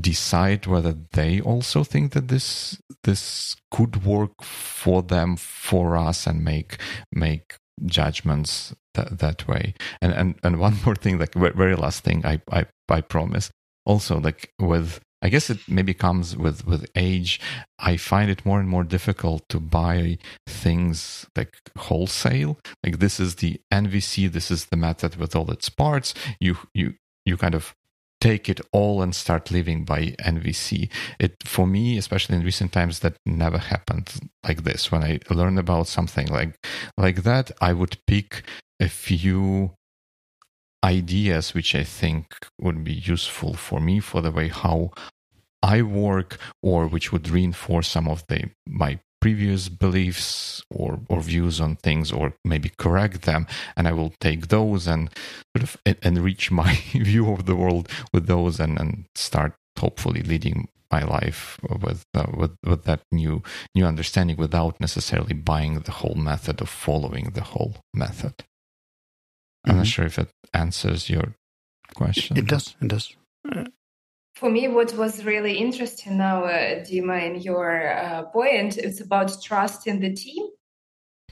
[0.00, 6.44] decide whether they also think that this this could work for them for us and
[6.44, 6.78] make
[7.12, 9.74] make judgments that, that way.
[10.00, 13.50] And and and one more thing like very last thing i i, I promise.
[13.84, 17.40] Also like with I guess it maybe comes with with age.
[17.78, 22.58] I find it more and more difficult to buy things like wholesale.
[22.84, 26.14] Like this is the NVC, this is the method with all its parts.
[26.40, 27.74] You you you kind of
[28.20, 30.88] take it all and start living by NVC.
[31.18, 34.92] It for me, especially in recent times, that never happened like this.
[34.92, 36.56] When I learned about something like
[36.96, 38.42] like that, I would pick
[38.80, 39.72] a few
[40.84, 44.90] ideas which I think would be useful for me for the way how
[45.62, 51.60] I work or which would reinforce some of the my previous beliefs or, or views
[51.60, 53.46] on things or maybe correct them.
[53.76, 55.10] And i will take those and
[55.56, 60.68] sort of enrich my view of the world with those and, and start hopefully leading
[60.90, 63.42] my life with uh, with with that new
[63.74, 68.34] new understanding without necessarily buying the whole method or following the whole method
[69.64, 69.78] I'm mm-hmm.
[69.78, 71.34] not sure if it answers your
[71.94, 72.36] question.
[72.36, 72.74] It does.
[72.80, 73.16] It does.
[74.34, 79.42] For me, what was really interesting now, uh, Dima, in your uh, point, it's about
[79.42, 80.46] trust in the team,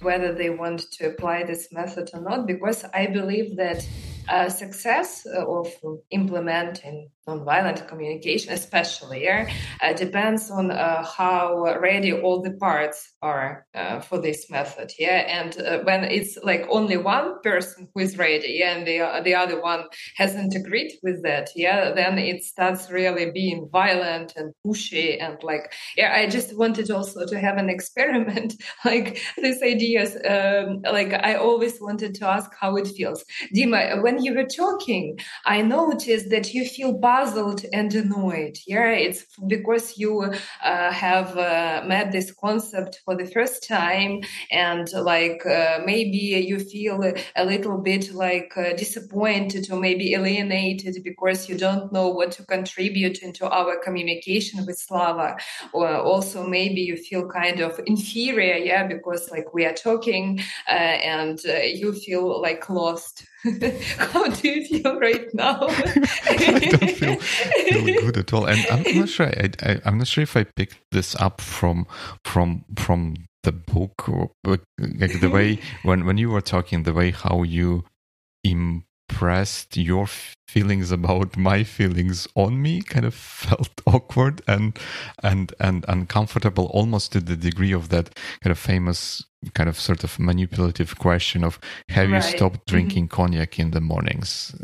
[0.00, 3.86] whether they want to apply this method or not, because I believe that
[4.28, 5.72] uh, success of
[6.10, 9.48] implementing nonviolent communication, especially, yeah,
[9.82, 14.92] uh, depends on uh, how ready all the parts are uh, for this method.
[14.98, 19.22] Yeah, and uh, when it's like only one person who is ready, yeah, and the
[19.24, 19.84] the other one
[20.16, 25.72] hasn't agreed with that, yeah, then it starts really being violent and pushy and like,
[25.96, 26.10] yeah.
[26.20, 30.16] I just wanted also to have an experiment, like these ideas.
[30.28, 34.02] Um, like I always wanted to ask how it feels, Dima.
[34.02, 38.56] When you were talking, I noticed that you feel puzzled and annoyed.
[38.66, 44.88] Yeah, it's because you uh, have uh, met this concept for the first time, and
[44.92, 51.48] like uh, maybe you feel a little bit like uh, disappointed or maybe alienated because
[51.48, 55.36] you don't know what to contribute into our communication with Slava,
[55.72, 60.72] or also maybe you feel kind of inferior, yeah, because like we are talking uh,
[60.72, 63.26] and uh, you feel like lost.
[63.96, 65.60] How do you feel right now?
[65.68, 69.28] I don't feel, feel, good at all, and I'm not sure.
[69.28, 71.86] I, I, I'm not sure if I picked this up from
[72.24, 77.12] from from the book, or, like the way when when you were talking, the way
[77.12, 77.84] how you
[78.44, 80.06] impressed your
[80.46, 84.78] feelings about my feelings on me kind of felt awkward and
[85.22, 89.24] and and uncomfortable almost to the degree of that kind of famous
[89.54, 92.16] kind of sort of manipulative question of have right.
[92.16, 92.70] you stopped mm-hmm.
[92.76, 93.16] drinking mm-hmm.
[93.16, 94.54] cognac in the mornings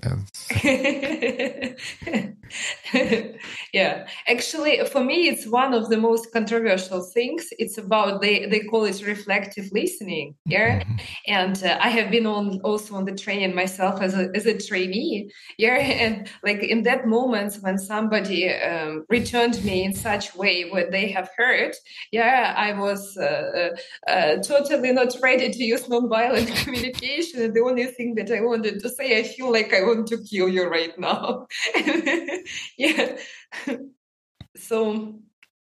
[3.73, 7.49] yeah, actually, for me, it's one of the most controversial things.
[7.59, 10.35] It's about they they call it reflective listening.
[10.45, 10.97] Yeah, mm-hmm.
[11.27, 14.59] and uh, I have been on also on the training myself as a as a
[14.59, 15.31] trainee.
[15.59, 20.91] Yeah, and like in that moment when somebody um, returned me in such way what
[20.91, 21.75] they have heard,
[22.13, 23.73] yeah, I was uh,
[24.07, 27.43] uh, uh totally not ready to use nonviolent communication.
[27.43, 30.19] And the only thing that I wanted to say, I feel like I want to
[30.19, 31.47] kill you right now.
[32.79, 33.17] yeah.
[34.57, 35.21] so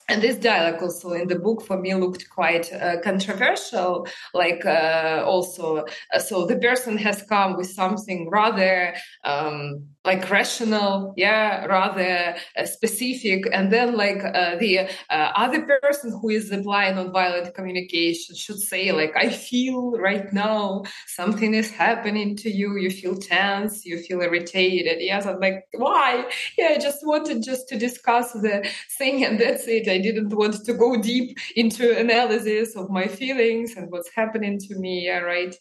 [0.09, 5.23] and this dialogue also in the book for me looked quite uh, controversial like uh,
[5.25, 8.93] also uh, so the person has come with something rather
[9.23, 13.47] um, like rational yeah rather uh, specific.
[13.51, 18.91] And then like uh, the uh, other person who is applying non-violent communication should say
[18.91, 22.77] like i feel right now something is happening to you.
[22.77, 23.85] You feel tense.
[23.85, 24.97] You feel irritated.
[25.01, 26.25] Yes i'm like why?
[26.57, 28.67] Yeah i just wanted just to discuss the
[28.97, 29.87] thing and that's it.
[29.87, 34.75] I didn't want to go deep into analysis of my feelings and what's happening to
[34.75, 35.55] me right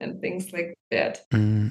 [0.00, 1.70] and things like that mm.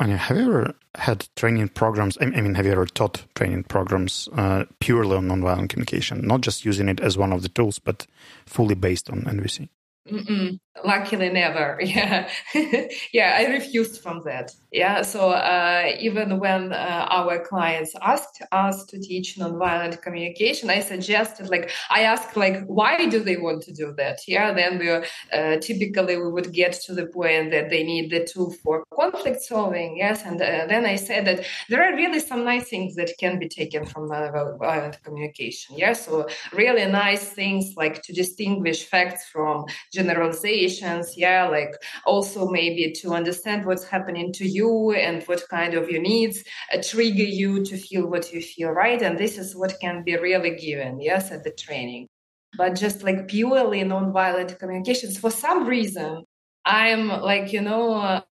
[0.00, 2.18] Anya, have you ever had training programs?
[2.20, 6.64] I mean, have you ever taught training programs uh, purely on nonviolent communication, not just
[6.64, 8.08] using it as one of the tools, but
[8.44, 9.68] fully based on NVC?
[10.10, 10.58] Mm-mm.
[10.84, 11.78] Luckily, never.
[11.82, 12.28] Yeah,
[13.12, 13.36] yeah.
[13.38, 14.50] I refused from that.
[14.72, 15.02] Yeah.
[15.02, 21.50] So uh, even when uh, our clients asked us to teach nonviolent communication, I suggested,
[21.50, 24.20] like, I asked, like, why do they want to do that?
[24.26, 24.52] Yeah.
[24.54, 28.50] Then we uh, typically we would get to the point that they need the tool
[28.62, 29.98] for conflict solving.
[29.98, 33.38] Yes, and uh, then I said that there are really some nice things that can
[33.38, 35.76] be taken from nonviolent communication.
[35.76, 35.92] Yeah.
[35.92, 41.74] So really nice things like to distinguish facts from generalizations yeah like
[42.06, 46.82] also maybe to understand what's happening to you and what kind of your needs uh,
[46.82, 49.02] trigger you to feel what you feel right?
[49.02, 52.08] And this is what can be really given yes at the training.
[52.56, 56.24] But just like purely non-violent communications for some reason
[56.64, 58.22] i'm like you know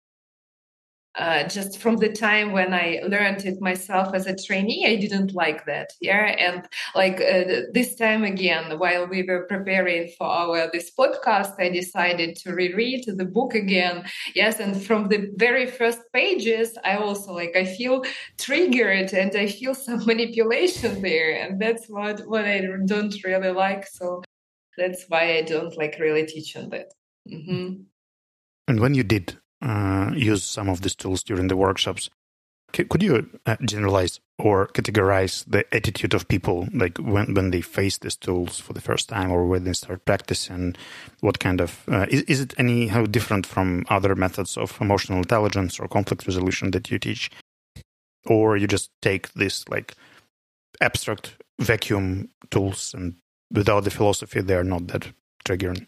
[1.17, 5.35] uh, just from the time when I learned it myself as a trainee, I didn't
[5.35, 5.93] like that.
[6.01, 11.55] Yeah, and like uh, this time again, while we were preparing for our this podcast,
[11.59, 14.05] I decided to reread the book again.
[14.37, 18.05] Yes, and from the very first pages, I also like I feel
[18.39, 23.87] triggered and I feel some manipulation there, and that's what what I don't really like.
[23.89, 24.23] So
[24.79, 26.93] that's why I don't like really teach on that.
[27.29, 27.83] Mm-hmm.
[28.69, 32.11] And when you did uh, use some of these tools during the workshops.
[32.75, 37.61] C- could you uh, generalize or categorize the attitude of people, like when, when they
[37.61, 40.77] face these tools for the first time or when they start practicing?
[41.21, 45.79] What kind of uh, is, is it anyhow different from other methods of emotional intelligence
[45.79, 47.31] or conflict resolution that you teach,
[48.27, 49.95] or you just take this like
[50.81, 53.17] abstract vacuum tools and
[53.53, 55.09] without the philosophy they are not that
[55.45, 55.87] triggering?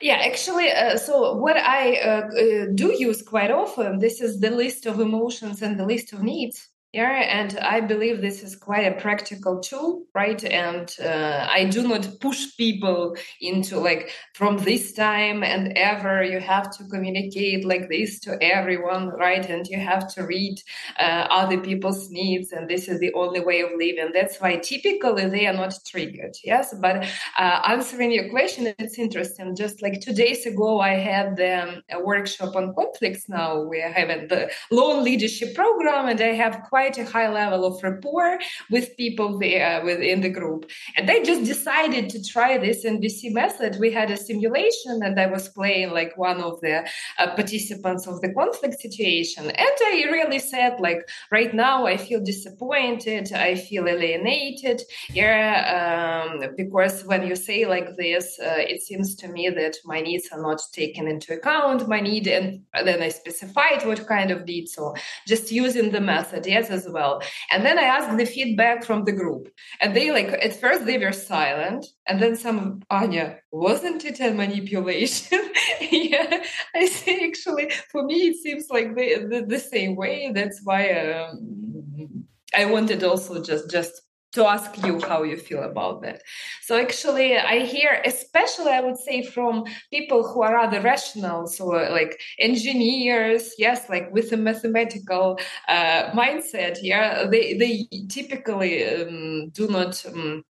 [0.00, 4.50] Yeah, actually, uh, so what I uh, uh, do use quite often, this is the
[4.50, 6.68] list of emotions and the list of needs.
[6.94, 10.42] Yeah, and I believe this is quite a practical tool, right?
[10.42, 16.40] And uh, I do not push people into like from this time and ever you
[16.40, 19.44] have to communicate like this to everyone, right?
[19.50, 20.62] And you have to read
[20.98, 24.12] uh, other people's needs, and this is the only way of living.
[24.14, 26.38] That's why typically they are not triggered.
[26.42, 27.04] Yes, but
[27.38, 29.54] uh, answering your question, it's interesting.
[29.54, 33.28] Just like two days ago, I had the, a workshop on conflicts.
[33.28, 37.28] Now we are having the loan leadership program, and I have quite quite a high
[37.28, 38.38] level of rapport
[38.70, 40.62] with people there within the group.
[40.96, 43.80] And they just decided to try this NVC method.
[43.80, 46.76] We had a simulation and I was playing like one of the
[47.18, 49.44] uh, participants of the conflict situation.
[49.64, 51.00] And I really said like,
[51.32, 53.32] right now I feel disappointed.
[53.32, 54.78] I feel alienated.
[55.20, 55.48] Yeah.
[55.78, 60.28] Um, because when you say like this, uh, it seems to me that my needs
[60.30, 61.88] are not taken into account.
[61.88, 64.74] My need, and then I specified what kind of needs.
[64.76, 64.94] So
[65.26, 66.46] just using the method.
[66.46, 67.22] Yes, as well.
[67.50, 69.48] And then I asked the feedback from the group.
[69.80, 71.86] And they like, at first they were silent.
[72.06, 75.40] And then some, Anya, wasn't it a manipulation?
[75.80, 80.32] yeah, I say actually, for me, it seems like the, the, the same way.
[80.34, 82.26] That's why um,
[82.56, 84.02] I wanted also just, just
[84.32, 86.22] to ask you how you feel about that.
[86.62, 91.74] So actually, I hear, especially I would say from people who are rather rational, so
[91.74, 99.50] uh, like engineers, yes, like with a mathematical uh, mindset, yeah, they they typically um,
[99.50, 100.04] do not.
[100.06, 100.44] Um,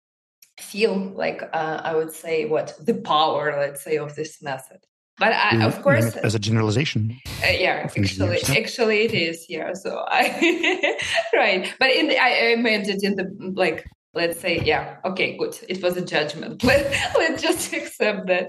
[0.58, 4.78] feel like uh, I would say what the power, let's say, of this method.
[5.18, 10.04] But I, of course as a generalization uh, yeah actually actually it is yeah so
[10.08, 10.96] i
[11.34, 11.74] right.
[11.78, 13.84] But in the, I, I meant it in the like
[14.16, 15.54] let's say yeah okay good.
[15.68, 16.64] It was a judgment.
[16.70, 16.82] Let,
[17.16, 18.48] let's just accept that.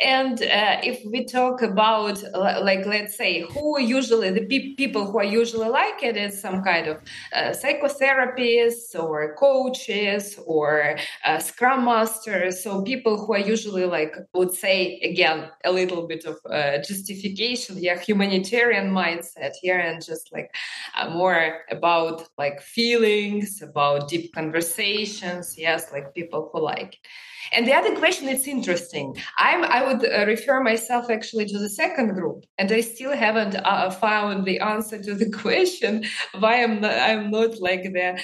[0.00, 5.18] And uh, if we talk about like let's say who usually the pe- people who
[5.18, 6.96] are usually like it is some kind of
[7.32, 12.62] uh, psychotherapists or coaches or uh, scrum masters.
[12.62, 17.76] So people who are usually like would say again a little bit of uh, justification.
[17.78, 20.50] Yeah humanitarian mindset here and just like
[20.96, 25.07] uh, more about like feelings about deep conversation
[25.56, 26.94] yes like people who like.
[26.94, 26.98] It
[27.52, 29.16] and the other question it's interesting.
[29.38, 33.54] I'm i would uh, refer myself actually to the second group and i still haven't
[33.56, 36.04] uh, found the answer to the question
[36.38, 38.20] why i'm not i'm not like the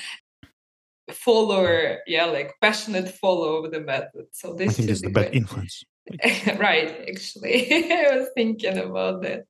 [1.10, 4.26] follower yeah like passionate follower of the method.
[4.32, 5.84] So this i think is the bad influence.
[6.66, 7.56] Right actually
[7.92, 9.40] i was thinking about that.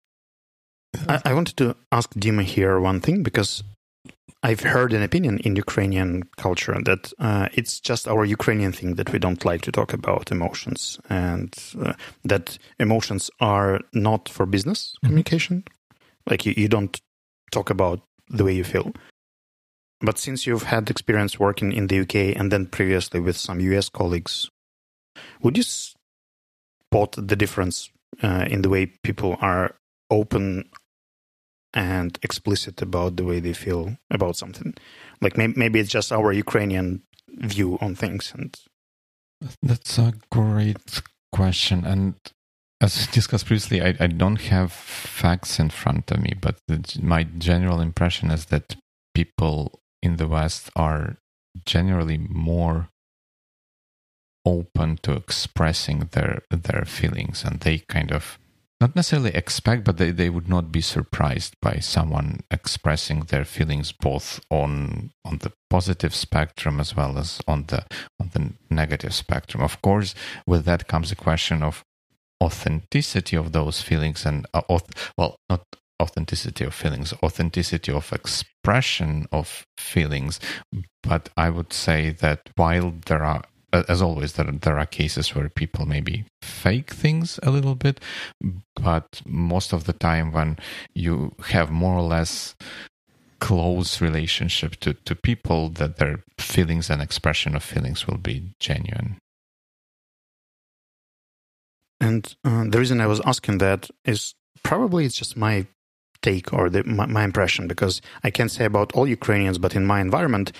[1.08, 3.64] I, I wanted to ask Dima here one thing because
[4.44, 9.10] I've heard an opinion in Ukrainian culture that uh, it's just our Ukrainian thing that
[9.10, 14.80] we don't like to talk about emotions and uh, that emotions are not for business
[14.90, 15.06] mm-hmm.
[15.06, 15.64] communication.
[16.28, 17.00] Like you, you don't
[17.52, 18.92] talk about the way you feel.
[20.02, 23.88] But since you've had experience working in the UK and then previously with some US
[23.88, 24.50] colleagues,
[25.40, 27.88] would you spot the difference
[28.22, 29.74] uh, in the way people are
[30.10, 30.68] open
[31.74, 34.74] and explicit about the way they feel about something.
[35.20, 38.32] Like maybe, maybe it's just our Ukrainian view on things.
[38.34, 38.56] And
[39.62, 41.02] that's a great
[41.32, 41.84] question.
[41.84, 42.14] And
[42.80, 47.24] as discussed previously, I, I don't have facts in front of me, but the, my
[47.24, 48.76] general impression is that
[49.14, 51.16] people in the West are
[51.64, 52.88] generally more
[54.46, 58.38] open to expressing their their feelings and they kind of
[58.84, 63.92] not necessarily expect, but they, they would not be surprised by someone expressing their feelings
[63.92, 67.86] both on on the positive spectrum as well as on the
[68.20, 69.62] on the negative spectrum.
[69.62, 70.14] Of course,
[70.46, 71.82] with that comes a question of
[72.42, 74.60] authenticity of those feelings and uh,
[75.16, 75.64] well, not
[76.02, 80.40] authenticity of feelings, authenticity of expression of feelings.
[81.02, 83.44] But I would say that while there are
[83.88, 88.00] as always, there, there are cases where people maybe fake things a little bit,
[88.76, 90.58] but most of the time, when
[90.94, 92.54] you have more or less
[93.40, 99.18] close relationship to, to people, that their feelings and expression of feelings will be genuine.
[102.00, 105.66] And uh, the reason I was asking that is probably it's just my
[106.22, 109.84] take or the, my, my, impression because I can't say about all Ukrainians, but in
[109.84, 110.52] my environment,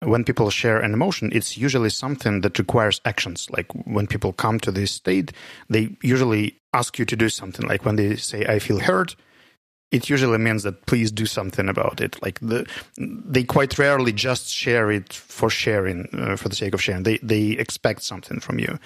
[0.00, 3.48] when people share an emotion, it's usually something that requires actions.
[3.50, 5.32] Like when people come to this state,
[5.68, 7.66] they usually ask you to do something.
[7.66, 9.16] Like when they say, I feel hurt,
[9.90, 12.20] it usually means that please do something about it.
[12.22, 12.66] Like the,
[12.96, 17.04] they quite rarely just share it for sharing, uh, for the sake of sharing.
[17.04, 18.78] They they expect something from you.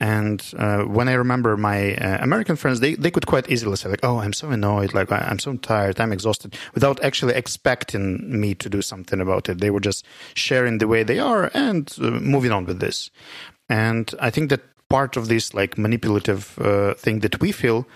[0.00, 3.90] And uh, when I remember my uh, American friends, they they could quite easily say
[3.90, 4.94] like, "Oh, I'm so annoyed.
[4.94, 6.00] Like I'm so tired.
[6.00, 9.58] I'm exhausted," without actually expecting me to do something about it.
[9.58, 13.10] They were just sharing the way they are and uh, moving on with this.
[13.68, 17.86] And I think that part of this like manipulative uh, thing that we feel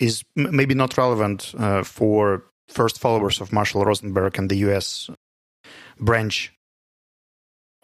[0.00, 5.10] is m- maybe not relevant uh, for first followers of Marshall Rosenberg and the US
[5.98, 6.52] branch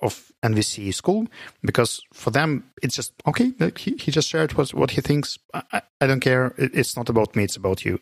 [0.01, 1.27] of NVC school
[1.63, 3.53] because for them it's just okay.
[3.77, 5.39] He, he just shared what what he thinks.
[5.55, 6.55] I, I don't care.
[6.59, 7.45] it's not about me.
[7.45, 8.01] It's about you.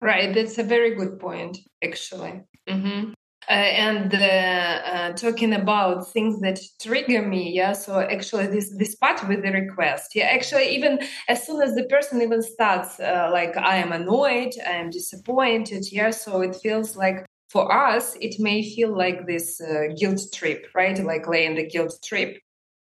[0.00, 0.34] Right.
[0.34, 2.42] That's a very good point, actually.
[2.68, 3.12] Mm-hmm.
[3.48, 8.94] Uh, and uh, uh, talking about things that trigger me yeah so actually this this
[8.94, 10.96] part with the request yeah actually even
[11.28, 15.84] as soon as the person even starts uh, like i am annoyed i am disappointed
[15.90, 20.66] yeah so it feels like for us it may feel like this uh, guilt trip
[20.74, 20.98] right?
[21.04, 22.38] Like laying the guilt trip.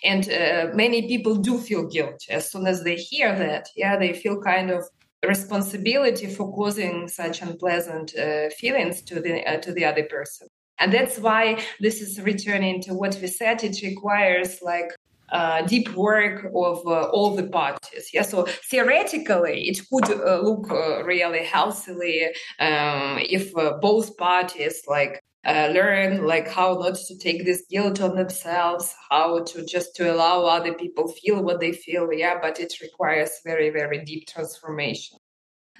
[0.04, 4.12] And uh, many people do feel guilt as soon as they hear that yeah they
[4.12, 4.84] feel kind of
[5.26, 10.46] responsibility for causing such unpleasant uh, feelings to the uh, to the other person
[10.80, 14.90] and that's why this is returning to what we said it requires like
[15.32, 18.10] uh, deep work of uh, all the parties.
[18.12, 22.26] Yeah, so theoretically, it could uh, look uh, really healthily
[22.60, 28.00] um, if uh, both parties like uh, learn like how not to take this guilt
[28.00, 32.12] on themselves, how to just to allow other people feel what they feel.
[32.12, 35.18] Yeah, but it requires very very deep transformation.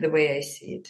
[0.00, 0.88] The way I see it.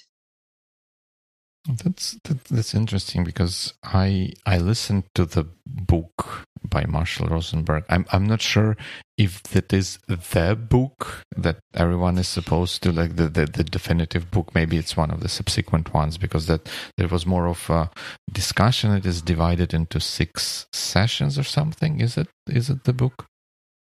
[1.67, 7.85] That's that, that's interesting because I I listened to the book by Marshall Rosenberg.
[7.89, 8.77] I'm I'm not sure
[9.17, 14.31] if that is the book that everyone is supposed to like the, the, the definitive
[14.31, 14.55] book.
[14.55, 17.91] Maybe it's one of the subsequent ones because that there was more of a
[18.31, 18.93] discussion.
[18.93, 22.01] It is divided into six sessions or something.
[22.01, 23.25] Is it is it the book?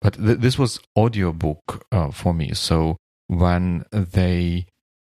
[0.01, 2.53] But th- this was audio book uh, for me.
[2.53, 4.65] So when they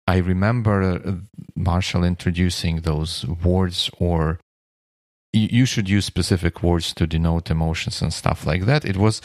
[0.07, 1.13] I remember uh,
[1.55, 4.39] Marshall introducing those words, or
[5.33, 8.85] you should use specific words to denote emotions and stuff like that.
[8.85, 9.21] It was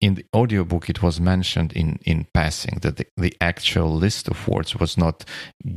[0.00, 4.48] in the audiobook, it was mentioned in, in passing that the, the actual list of
[4.48, 5.24] words was not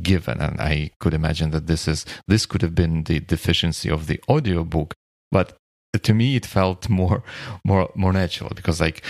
[0.02, 0.40] given.
[0.40, 4.20] And I could imagine that this is this could have been the deficiency of the
[4.28, 4.94] audiobook.
[5.30, 5.56] But
[6.02, 7.22] to me, it felt more
[7.64, 9.02] more more natural because like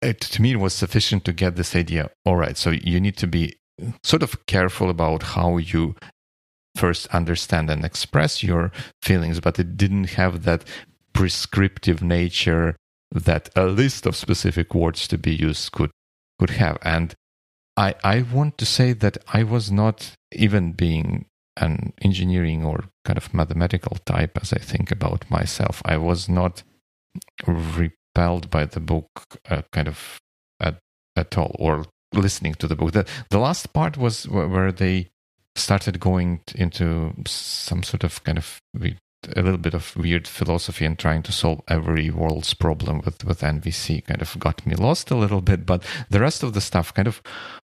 [0.00, 2.10] it, to me, it was sufficient to get this idea.
[2.24, 3.57] All right, so you need to be
[4.02, 5.94] sort of careful about how you
[6.76, 8.70] first understand and express your
[9.02, 10.64] feelings, but it didn't have that
[11.12, 12.76] prescriptive nature
[13.10, 15.90] that a list of specific words to be used could
[16.38, 16.78] could have.
[16.82, 17.14] And
[17.76, 21.26] I I want to say that I was not even being
[21.56, 25.82] an engineering or kind of mathematical type as I think about myself.
[25.84, 26.62] I was not
[27.46, 29.08] repelled by the book
[29.50, 30.18] uh, kind of
[30.60, 30.78] at,
[31.16, 32.92] at all or listening to the book.
[32.92, 35.08] The, the last part was where they
[35.54, 38.60] started going into some sort of kind of
[39.36, 43.40] a little bit of weird philosophy and trying to solve every world's problem with, with
[43.40, 46.94] NVC kind of got me lost a little bit, but the rest of the stuff
[46.94, 47.20] kind of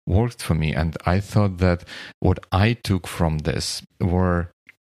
[0.07, 0.75] worked for me.
[0.75, 1.85] And I thought that
[2.21, 4.51] what I took from this were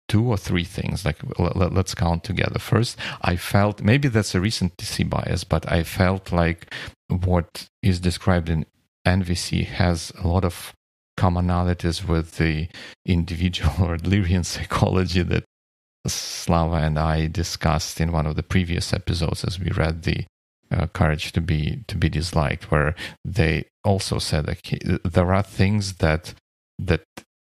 [0.07, 1.05] two or three things.
[1.05, 2.59] Like, let, us count together.
[2.59, 6.73] First, I felt maybe that's a recency bias, but I felt like
[7.09, 8.65] what is described in
[9.07, 10.73] NVC has a lot of
[11.17, 12.67] commonalities with the
[13.05, 15.43] individual or Adlerian psychology that
[16.05, 20.25] Slava and I discussed in one of the previous episodes as we read the
[20.71, 22.93] uh, courage to be to be disliked where
[23.23, 26.33] they also said that there are things that
[26.77, 27.03] that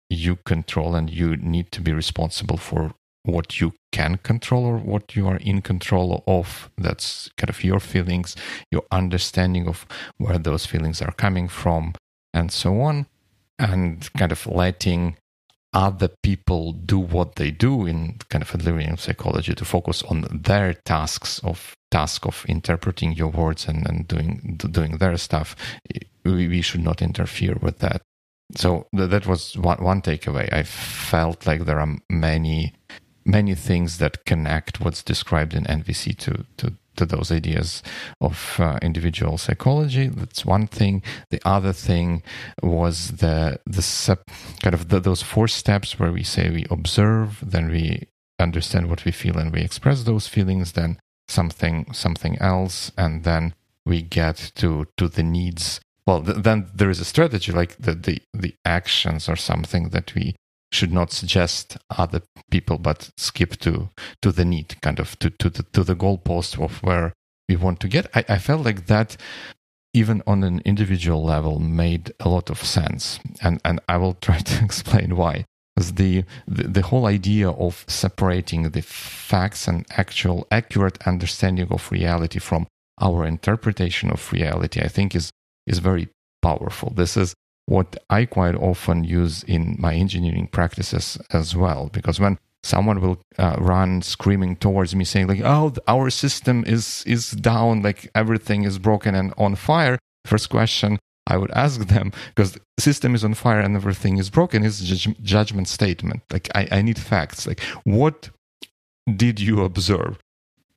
[0.08, 2.94] you control and you need to be responsible for
[3.24, 6.70] what you can control or what you are in control of.
[6.78, 8.36] That's kind of your feelings,
[8.70, 9.86] your understanding of
[10.18, 11.94] where those feelings are coming from,
[12.32, 13.06] and so on.
[13.58, 15.16] And kind of letting
[15.72, 20.26] other people do what they do in kind of a Adlerian psychology to focus on
[20.30, 25.54] their tasks of task of interpreting your words and, and doing doing their stuff.
[26.24, 28.02] We, we should not interfere with that.
[28.56, 30.52] So th- that was one, one takeaway.
[30.52, 32.74] I felt like there are many
[33.24, 37.82] many things that connect what's described in NVC to to to those ideas
[38.20, 40.08] of uh, individual psychology.
[40.08, 41.02] That's one thing.
[41.30, 42.22] The other thing
[42.62, 43.82] was the the
[44.62, 48.08] kind of the, those four steps where we say we observe, then we
[48.38, 50.72] understand what we feel, and we express those feelings.
[50.72, 50.98] Then
[51.28, 53.54] something something else, and then
[53.86, 55.80] we get to to the needs.
[56.06, 60.14] Well, th- then there is a strategy like the, the the actions or something that
[60.14, 60.34] we
[60.72, 63.90] should not suggest other people, but skip to
[64.22, 67.12] to the need, kind of to to the to the goalpost of where
[67.48, 68.06] we want to get.
[68.14, 69.16] I, I felt like that
[69.92, 73.18] even on an individual level made a lot of sense.
[73.42, 75.44] And and i will try to explain why.
[75.74, 81.90] Because the, the, the whole idea of separating the facts and actual accurate understanding of
[81.90, 82.66] reality from
[83.00, 85.30] our interpretation of reality i think is
[85.66, 86.08] is very
[86.42, 86.92] powerful.
[86.94, 87.34] This is
[87.66, 91.90] what I quite often use in my engineering practices as well.
[91.92, 97.02] Because when someone will uh, run screaming towards me saying like oh our system is
[97.06, 102.12] is down like everything is broken and on fire first question i would ask them
[102.34, 104.78] because the system is on fire and everything is broken is
[105.22, 108.28] judgment statement like I, I need facts like what
[109.16, 110.18] did you observe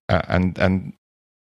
[0.08, 0.94] uh, and and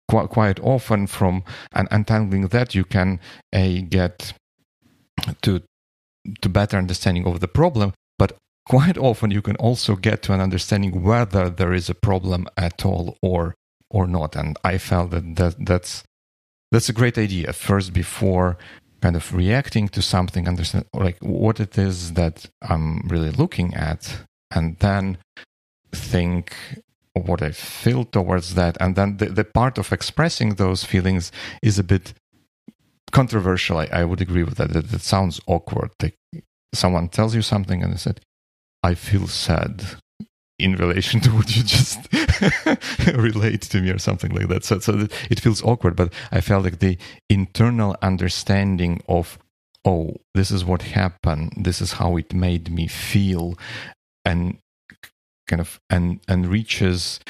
[0.09, 3.21] quite, often from untangling that you can
[3.53, 4.33] a get
[5.43, 5.63] to
[6.43, 8.37] to better understanding of the problem but
[8.69, 12.85] quite often you can also get to an understanding whether there is a problem at
[12.85, 13.55] all or
[13.91, 14.37] or not.
[14.37, 16.05] And i felt that, that that's
[16.71, 17.53] that's a great idea.
[17.53, 18.59] First before
[19.01, 24.23] kind of reacting to something understand like what it is that i'm really looking at
[24.51, 25.17] and then
[25.93, 26.53] think
[27.13, 28.77] what i feel towards that.
[28.81, 31.31] And then the, the part of expressing those feelings
[31.63, 32.13] is a bit
[33.11, 33.79] controversial.
[33.79, 34.73] I, I would agree with that.
[34.73, 35.91] That, sounds awkward.
[36.03, 36.17] Like
[36.75, 38.21] someone tells you something and they said,
[38.83, 39.85] "I feel sad."
[40.59, 42.01] in relation to what you just
[43.15, 44.65] relate to me or something like that.
[44.65, 46.99] So, so it feels awkward, but I felt like the
[47.31, 49.39] internal understanding of,
[49.85, 53.57] oh, this is what happened, this is how it made me feel,
[54.25, 54.59] and
[55.47, 57.21] kind of and enriches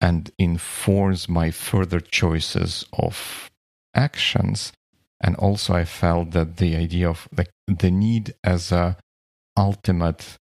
[0.00, 3.50] and informs my further choices of
[3.94, 4.72] actions
[5.20, 8.96] and also i felt that the idea of like the need as a
[9.56, 10.36] ultimate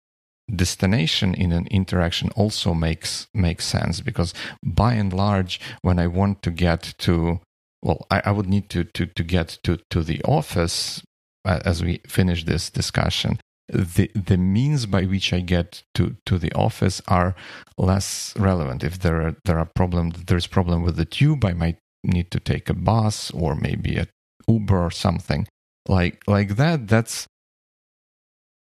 [0.54, 6.42] destination in an interaction also makes makes sense because by and large when i want
[6.42, 7.40] to get to
[7.82, 11.02] well i, I would need to, to to get to to the office
[11.44, 13.38] uh, as we finish this discussion
[13.72, 17.34] the the means by which I get to, to the office are
[17.78, 18.82] less relevant.
[18.82, 22.40] If there are there are problem there's problem with the tube, I might need to
[22.40, 24.06] take a bus or maybe a
[24.51, 25.46] Uber or something
[25.88, 26.88] like like that.
[26.88, 27.26] That's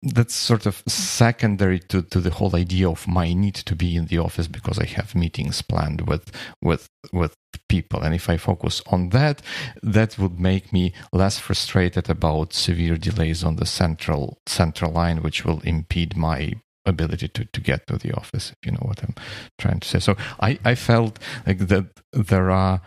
[0.04, 4.06] that's sort of secondary to, to the whole idea of my need to be in
[4.06, 7.36] the office because I have meetings planned with with with
[7.68, 8.02] people.
[8.02, 9.42] And if I focus on that,
[9.82, 15.44] that would make me less frustrated about severe delays on the central central line, which
[15.44, 16.54] will impede my
[16.86, 19.16] ability to, to get to the office, if you know what I'm
[19.58, 20.00] trying to say.
[20.00, 22.82] So I, I felt like that there are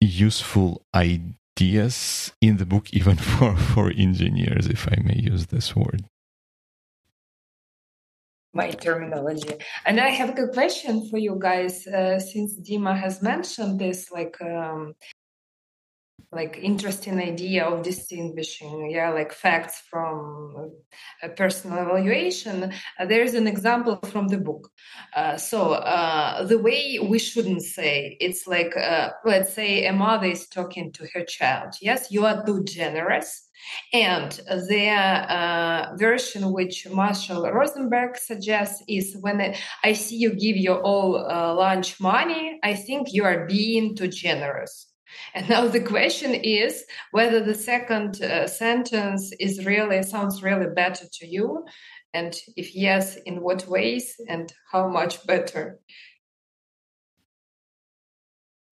[0.00, 5.74] useful ideas ideas in the book, even for, for engineers, if I may use this
[5.76, 6.04] word.
[8.52, 9.54] My terminology.
[9.86, 11.86] And I have a question for you guys.
[11.86, 14.94] Uh, since Dima has mentioned this, like um,
[16.32, 20.70] like interesting idea of distinguishing yeah like facts from
[21.22, 22.72] a personal evaluation.
[22.98, 24.70] Uh, there is an example from the book.
[25.14, 30.26] Uh, so uh, the way we shouldn't say it's like uh, let's say a mother
[30.26, 31.74] is talking to her child.
[31.80, 33.46] Yes you are too generous.
[33.92, 34.32] And
[34.68, 39.54] the uh, version which Marshall Rosenberg suggests is when
[39.84, 44.08] I see you give your all uh, lunch money, I think you are being too
[44.08, 44.89] generous.
[45.34, 51.06] And now the question is whether the second uh, sentence is really sounds really better
[51.12, 51.64] to you,
[52.12, 55.78] and if yes, in what ways and how much better.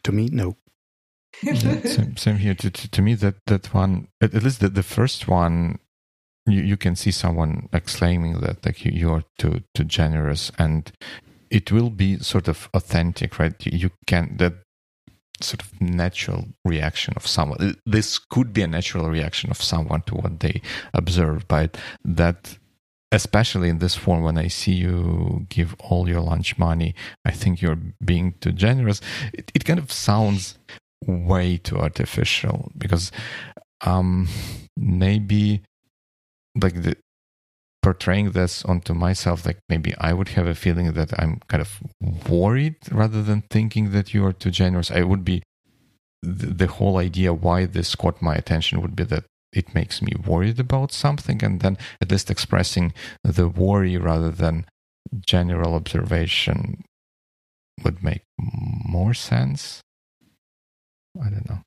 [0.05, 0.57] To me, no.
[1.43, 2.55] yeah, same, same, here.
[2.55, 5.79] To, to, to, me, that that one, at, at least the, the first one,
[6.47, 10.91] you, you can see someone exclaiming that like you, you are too too generous, and
[11.51, 13.55] it will be sort of authentic, right?
[13.67, 14.55] You, you can that
[15.41, 17.77] sort of natural reaction of someone.
[17.87, 20.63] This could be a natural reaction of someone to what they
[20.95, 22.59] observe, but that,
[23.13, 27.63] especially in this form, when I see you give all your lunch money, I think
[27.63, 29.01] you're being too generous.
[29.33, 30.59] It, it kind of sounds
[31.07, 33.13] way too artificial because
[33.83, 34.29] um,
[34.77, 35.63] maybe
[36.61, 36.97] like the
[37.89, 41.71] portraying this onto myself like maybe i would have a feeling that i'm kind of
[42.29, 44.91] worried rather than thinking that you are too generous.
[44.91, 45.43] I would be
[46.23, 50.13] the, the whole idea why this caught my attention would be that it makes me
[50.27, 52.93] worried about something and then at least expressing
[53.25, 54.67] the worry rather than
[55.27, 56.85] general observation
[57.83, 59.81] would make more sense?
[61.23, 61.63] I don't know.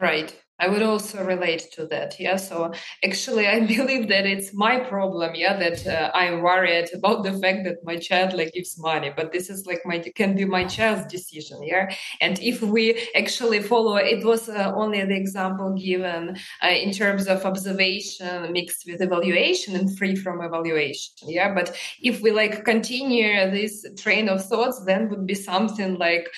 [0.00, 2.18] Right I would also relate to that.
[2.20, 2.36] Yeah.
[2.36, 2.72] So
[3.04, 5.34] actually, I believe that it's my problem.
[5.34, 5.58] Yeah.
[5.58, 9.50] That uh, I'm worried about the fact that my child like gives money, but this
[9.50, 11.62] is like my, can be my child's decision.
[11.62, 11.94] Yeah.
[12.20, 17.26] And if we actually follow, it was uh, only the example given uh, in terms
[17.26, 21.14] of observation mixed with evaluation and free from evaluation.
[21.26, 21.52] Yeah.
[21.52, 26.28] But if we like continue this train of thoughts, then would be something like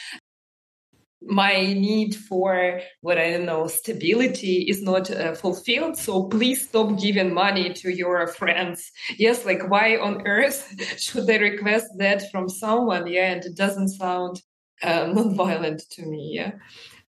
[1.27, 5.97] my need for what I don't know stability is not uh, fulfilled.
[5.97, 8.91] So please stop giving money to your friends.
[9.19, 13.07] Yes, like why on earth should they request that from someone?
[13.07, 14.43] Yeah, and it doesn't sound
[14.83, 16.33] uh, non-violent to me.
[16.35, 16.53] Yeah.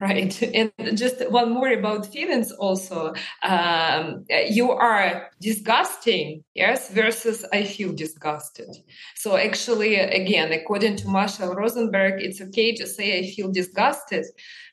[0.03, 0.33] Right.
[0.53, 3.13] And just one more about feelings also.
[3.41, 8.67] Um, you are disgusting, yes, versus I feel disgusted.
[9.15, 14.25] So actually, again, according to Marshall Rosenberg, it's okay to say I feel disgusted.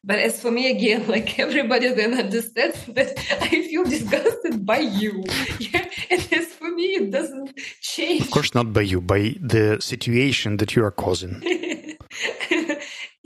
[0.02, 5.22] But as for me, again, like everybody then understands that I feel disgusted by you.
[5.60, 5.86] Yeah.
[6.10, 8.22] And as for me, it doesn't change.
[8.22, 11.40] Of course, not by you, by the situation that you are causing.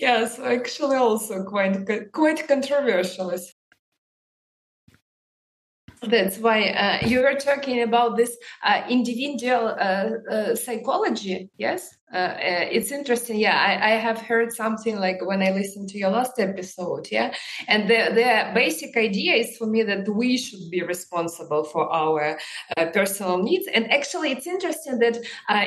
[0.04, 3.30] Yeah, so actually also quite quite controversial.
[6.08, 11.50] That's why uh, you were talking about this uh, individual uh, uh psychology.
[11.58, 13.38] Yes, uh, uh, it's interesting.
[13.38, 17.08] Yeah, I, I, have heard something like when I listened to your last episode.
[17.10, 17.34] Yeah,
[17.68, 22.38] and the the basic idea is for me that we should be responsible for our
[22.92, 23.66] personal needs.
[23.74, 25.18] And actually, it's interesting that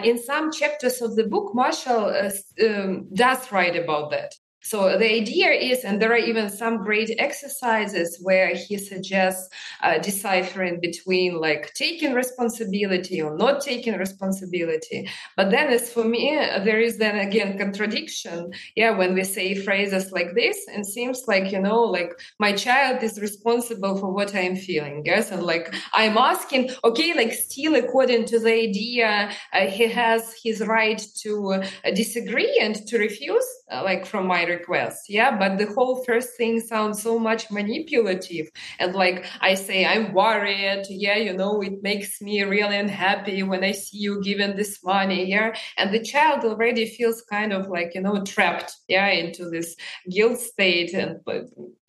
[0.04, 2.32] in some chapters of the book, Marshall
[2.66, 7.16] um, does write about that So the idea is, and there are even some great
[7.20, 9.50] exercises where he suggests
[9.82, 15.10] uh, deciphering between like taking responsibility or not taking responsibility.
[15.36, 16.36] But then, as for me,
[16.66, 18.52] there is then again contradiction.
[18.76, 23.04] Yeah, when we say phrases like this, it seems like you know, like my child
[23.04, 25.04] is responsible for what I'm feeling.
[25.06, 30.36] Yes, and like I'm asking, okay, like still according to the idea, uh, he has
[30.44, 35.10] his right to uh, disagree and to refuse, uh, like from my request.
[35.10, 38.50] Yeah but the whole first thing sounds so much manipulative.
[38.80, 40.84] And like i say i'm worried.
[40.90, 45.26] Yeah you know it makes me really unhappy when i see you giving this money
[45.30, 49.76] yeah and the child already feels kind of like you know trapped yeah into this
[50.10, 51.20] guilt state and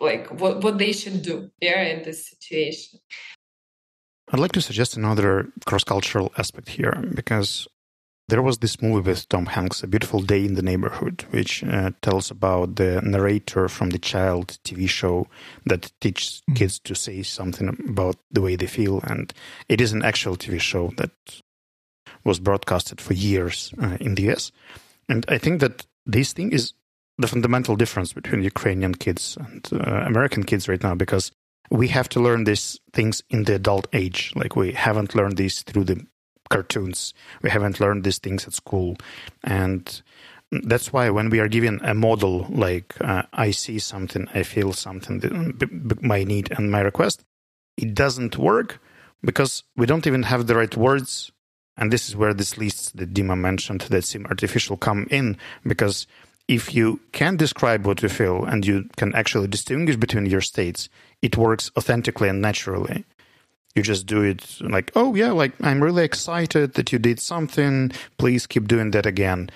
[0.00, 3.00] like what, what they should do yeah in this situation.
[4.30, 7.66] I'd like to suggest another cross cultural aspect here because
[8.28, 11.92] there was this movie with Tom Hanks, A Beautiful Day in the Neighborhood, which uh,
[12.02, 15.26] tells about the narrator from the child TV show
[15.64, 16.54] that teaches mm.
[16.54, 19.00] kids to say something about the way they feel.
[19.04, 19.32] And
[19.68, 21.10] it is an actual TV show that
[22.24, 24.52] was broadcasted for years uh, in the US.
[25.08, 26.74] And I think that this thing is
[27.16, 31.32] the fundamental difference between Ukrainian kids and uh, American kids right now because
[31.70, 34.32] we have to learn these things in the adult age.
[34.36, 36.06] Like we haven't learned these through the
[36.48, 37.14] cartoons.
[37.42, 38.96] We haven't learned these things at school.
[39.44, 40.02] And
[40.50, 44.72] that's why when we are given a model like uh, I see something, I feel
[44.72, 45.58] something,
[46.00, 47.24] my need and my request,
[47.76, 48.80] it doesn't work
[49.22, 51.30] because we don't even have the right words.
[51.76, 56.06] And this is where this lists that Dima mentioned that seem artificial come in because
[56.48, 60.88] if you can describe what you feel and you can actually distinguish between your states,
[61.20, 63.04] it works authentically and naturally
[63.78, 67.92] you just do it like, oh yeah, like I'm really excited that you did something.
[68.18, 69.50] Please keep doing that again.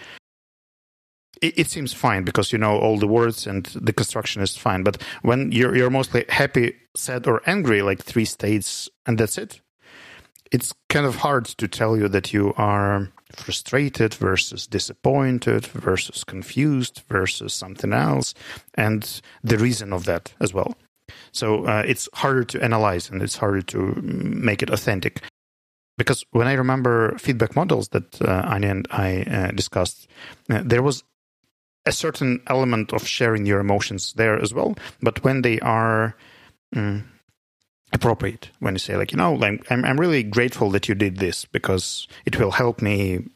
[1.43, 4.85] It, it, seems fine because you know all the words and the construction is fine.
[4.85, 9.61] But when you're you're mostly happy, sad, or angry, like three states, and that's it.
[10.53, 17.03] It's kind of hard to tell you that you are frustrated versus disappointed versus confused
[17.09, 18.35] versus something else,
[18.75, 20.77] and the reason of that as well.
[21.33, 25.23] So uh, it's harder to analyze and it's harder to make it authentic.
[25.99, 30.09] Because when I remember feedback models that uh, Anya and I uh, discussed,
[30.51, 31.05] uh, there was
[31.85, 34.75] a certain element of sharing your emotions there as well.
[35.01, 36.17] But when they are
[36.75, 37.05] mm,
[37.93, 41.19] appropriate, when you say like, you know, like, I'm I'm really grateful that you did
[41.19, 43.27] this because it will help me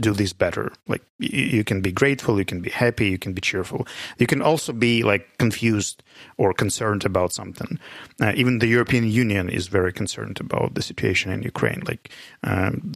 [0.00, 0.72] do this better.
[0.88, 3.86] Like you can be grateful, you can be happy, you can be cheerful.
[4.18, 6.02] You can also be like confused
[6.38, 7.78] or concerned about something.
[8.20, 12.10] Uh, even the European Union is very concerned about the situation in Ukraine, like
[12.42, 12.94] um,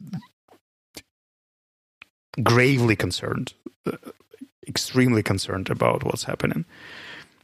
[2.41, 3.53] gravely concerned,
[3.85, 3.97] uh,
[4.67, 6.65] extremely concerned about what's happening.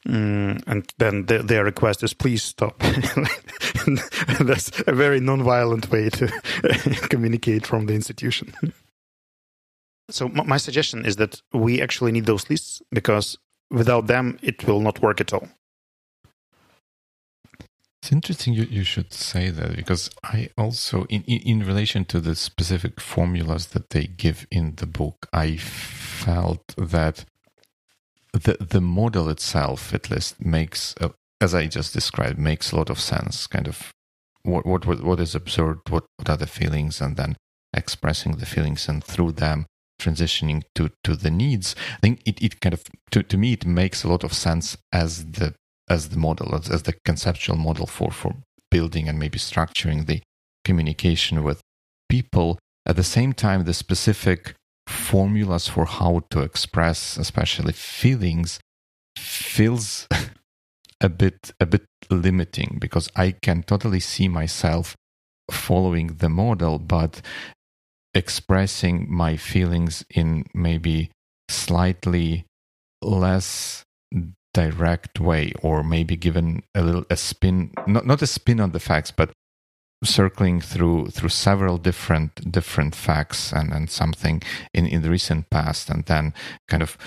[0.08, 2.78] Mm, and then the, their request is please stop.
[4.42, 6.28] that's a very non-violent way to
[7.10, 8.54] communicate from the institution.
[10.10, 13.38] So my suggestion is that we actually need those lists because
[13.72, 15.48] without them, it will not work at all.
[18.02, 22.20] It's interesting you, you should say that because I also, in, in, in relation to
[22.20, 27.24] the specific formulas that they give in the book, I felt that
[28.34, 32.90] the the model itself, at least, makes, a, as I just described, makes a lot
[32.90, 33.48] of sense.
[33.48, 33.94] Kind of
[34.42, 37.38] what what what is observed, what, what are the feelings, and then
[37.74, 39.66] expressing the feelings, and through them
[40.04, 43.66] transitioning to to the needs i think it, it kind of to, to me it
[43.66, 45.54] makes a lot of sense as the
[45.90, 48.34] as the model as, as the conceptual model for for
[48.74, 50.20] building and maybe structuring the
[50.66, 51.62] communication with
[52.10, 52.58] people.
[52.88, 54.56] At the same time the specific
[54.88, 58.60] formulas for how to express especially feelings
[59.18, 60.08] feels
[61.02, 64.94] a bit a bit limiting because i can totally see myself
[65.50, 67.22] following the model but
[68.14, 71.10] expressing my feelings in maybe
[71.50, 72.46] slightly
[73.02, 73.84] less
[74.54, 78.80] direct way or maybe given a little a spin not not a spin on the
[78.80, 79.32] facts but
[80.04, 84.42] circling through through several different different facts and and something
[84.74, 86.34] in in the recent past and then
[86.68, 86.98] kind of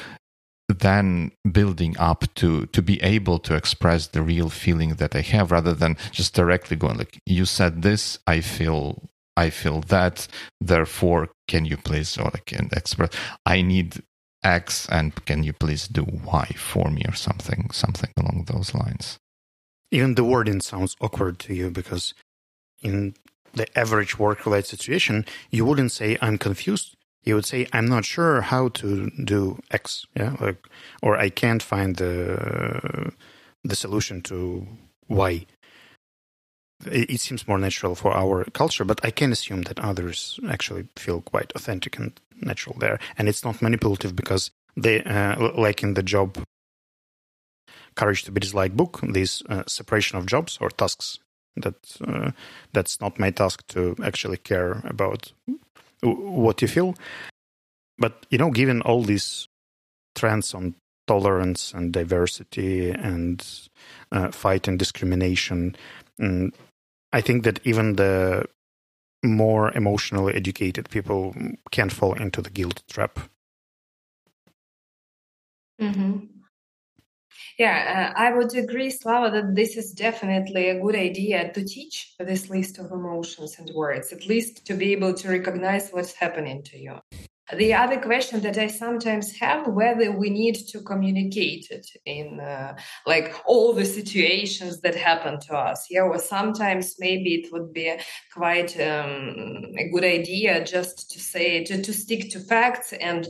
[0.69, 5.53] then building up to to be able to express the real feeling that I have
[5.53, 10.29] rather than just directly going like you said this I feel I feel that.
[10.61, 13.11] Therefore, can you please, or like an express,
[13.45, 14.03] I need
[14.43, 19.19] X and can you please do Y for me or something, something along those lines.
[19.91, 22.15] Even the wording sounds awkward to you because
[22.83, 23.15] in
[23.55, 26.95] the average work related situation, you wouldn't say, I'm confused.
[27.25, 30.65] You would say, "I'm not sure how to do X," yeah, like,
[31.03, 33.13] or I can't find the
[33.65, 34.67] the solution to
[35.09, 35.47] Y.
[36.85, 41.23] It, seems more natural for our culture, but I can assume that others actually feel
[41.23, 42.13] quite authentic and
[42.43, 46.37] natural there, and it's not manipulative because they, uh, like in the job
[47.95, 51.19] courage to be disliked book, this uh, separation of jobs or tasks
[51.57, 52.31] that uh,
[52.73, 55.33] that's not my task to actually care about
[56.03, 56.95] what you feel.
[57.99, 59.49] But you know, given all these
[60.15, 60.75] trends on
[61.07, 63.45] tolerance and diversity and
[64.13, 65.77] uh, fighting discrimination,
[66.21, 66.53] mm,
[67.13, 68.47] I think that even the
[69.25, 71.35] more emotionally educated people
[71.71, 73.19] can fall into the guilt trap.
[75.81, 76.27] Mm-hmm.
[77.59, 82.15] Yeah, uh, I would agree, Slava, that this is definitely a good idea to teach
[82.19, 86.63] this list of emotions and words, at least to be able to recognize what's happening
[86.65, 86.99] to you.
[87.55, 92.75] The other question that I sometimes have whether we need to communicate it in uh,
[93.07, 95.87] like all the situations that happen to us.
[95.89, 97.95] Yeah, or sometimes maybe it would be
[98.35, 103.29] quite um, a good idea just to say to, to stick to facts and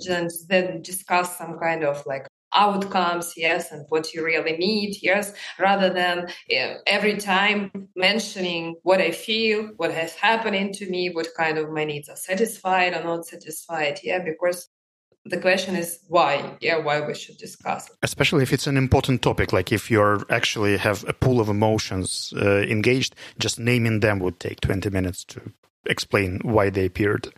[0.48, 2.26] then discuss some kind of like
[2.56, 9.00] outcomes, yes, and what you really need, yes, rather than uh, every time mentioning what
[9.00, 13.04] I feel, what has happening to me, what kind of my needs are satisfied or
[13.04, 14.68] not satisfied, yeah, because
[15.28, 17.96] the question is why yeah why we should discuss it.
[18.02, 22.32] Especially if it's an important topic like if you're actually have a pool of emotions
[22.36, 25.40] uh, engaged just naming them would take 20 minutes to
[25.86, 27.32] explain why they appeared.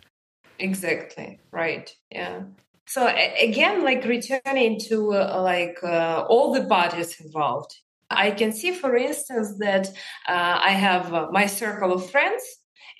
[0.59, 2.41] Exactly right yeah
[2.89, 3.07] so
[3.39, 7.77] again, like returning to uh, like uh, all the parties involved,
[8.09, 9.89] I can see, for instance, that
[10.27, 12.43] uh, I have uh, my circle of friends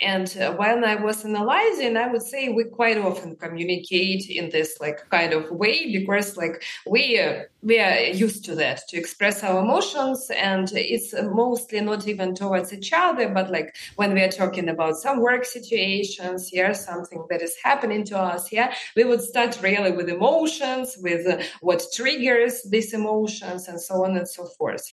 [0.01, 4.77] and uh, when I was analyzing, I would say we quite often communicate in this
[4.79, 9.43] like kind of way because like we uh, we are used to that to express
[9.43, 14.31] our emotions, and it's mostly not even towards each other, but like when we are
[14.31, 19.21] talking about some work situations, yeah, something that is happening to us, yeah, we would
[19.21, 24.45] start really with emotions, with uh, what triggers these emotions, and so on and so
[24.45, 24.93] forth.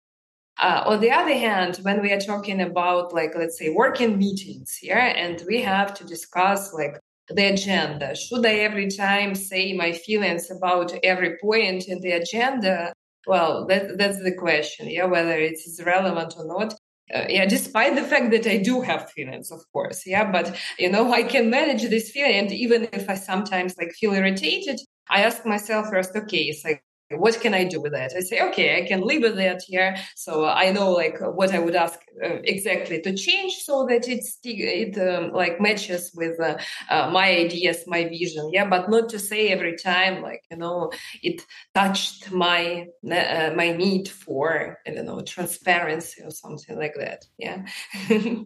[0.61, 4.79] Uh, on the other hand, when we are talking about, like, let's say, working meetings
[4.83, 6.99] yeah, and we have to discuss, like,
[7.29, 12.93] the agenda, should I every time say my feelings about every point in the agenda?
[13.27, 16.75] Well, that, that's the question, yeah, whether it is relevant or not.
[17.15, 20.91] Uh, yeah, despite the fact that I do have feelings, of course, yeah, but you
[20.91, 25.23] know, I can manage this feeling, and even if I sometimes like feel irritated, I
[25.23, 28.13] ask myself first, okay, it's like what can I do with that?
[28.17, 29.97] I say, okay, I can leave it there here.
[30.17, 34.39] So I know like what I would ask uh, exactly to change so that it's,
[34.43, 36.57] it um, like matches with uh,
[36.91, 38.51] uh, my ideas, my vision.
[38.53, 38.69] Yeah.
[38.69, 40.91] But not to say every time, like, you know,
[41.23, 41.43] it
[41.75, 47.25] touched my, uh, my need for, I don't know, transparency or something like that.
[47.39, 47.65] Yeah.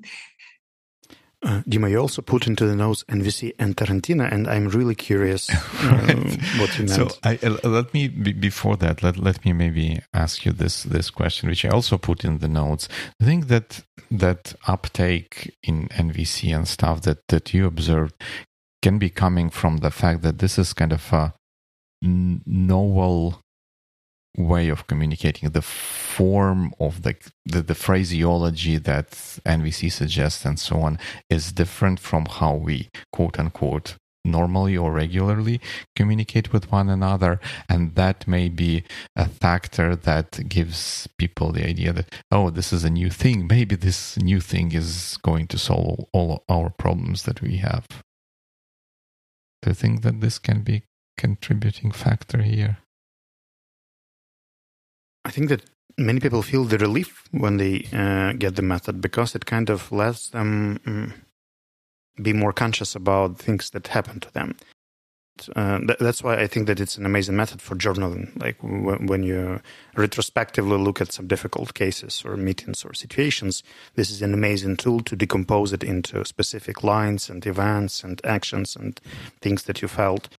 [1.40, 5.48] Uh, Dima, you also put into the notes NVC and Tarantino, and I'm really curious
[5.52, 6.14] uh,
[6.58, 6.90] what you meant.
[6.90, 11.10] So, I, uh, let me before that, let let me maybe ask you this this
[11.10, 12.88] question, which I also put in the notes.
[13.22, 18.14] I think that that uptake in NVC and stuff that that you observed
[18.82, 21.34] can be coming from the fact that this is kind of a
[22.02, 23.40] novel
[24.36, 30.80] way of communicating the form of the, the, the phraseology that nvc suggests and so
[30.80, 30.98] on
[31.28, 35.60] is different from how we quote unquote normally or regularly
[35.96, 37.40] communicate with one another.
[37.68, 38.84] And that may be
[39.16, 43.46] a factor that gives people the idea that oh this is a new thing.
[43.46, 47.86] Maybe this new thing is going to solve all our problems that we have.
[49.62, 50.84] Do you think that this can be
[51.16, 52.78] contributing factor here
[55.28, 55.62] I think that
[55.98, 59.92] many people feel the relief when they uh, get the method because it kind of
[59.92, 61.12] lets them um,
[62.22, 64.56] be more conscious about things that happen to them.
[65.54, 68.40] Uh, th- that's why I think that it's an amazing method for journaling.
[68.40, 69.60] Like w- when you
[69.94, 73.62] retrospectively look at some difficult cases or meetings or situations,
[73.96, 78.76] this is an amazing tool to decompose it into specific lines and events and actions
[78.76, 78.98] and
[79.42, 80.30] things that you felt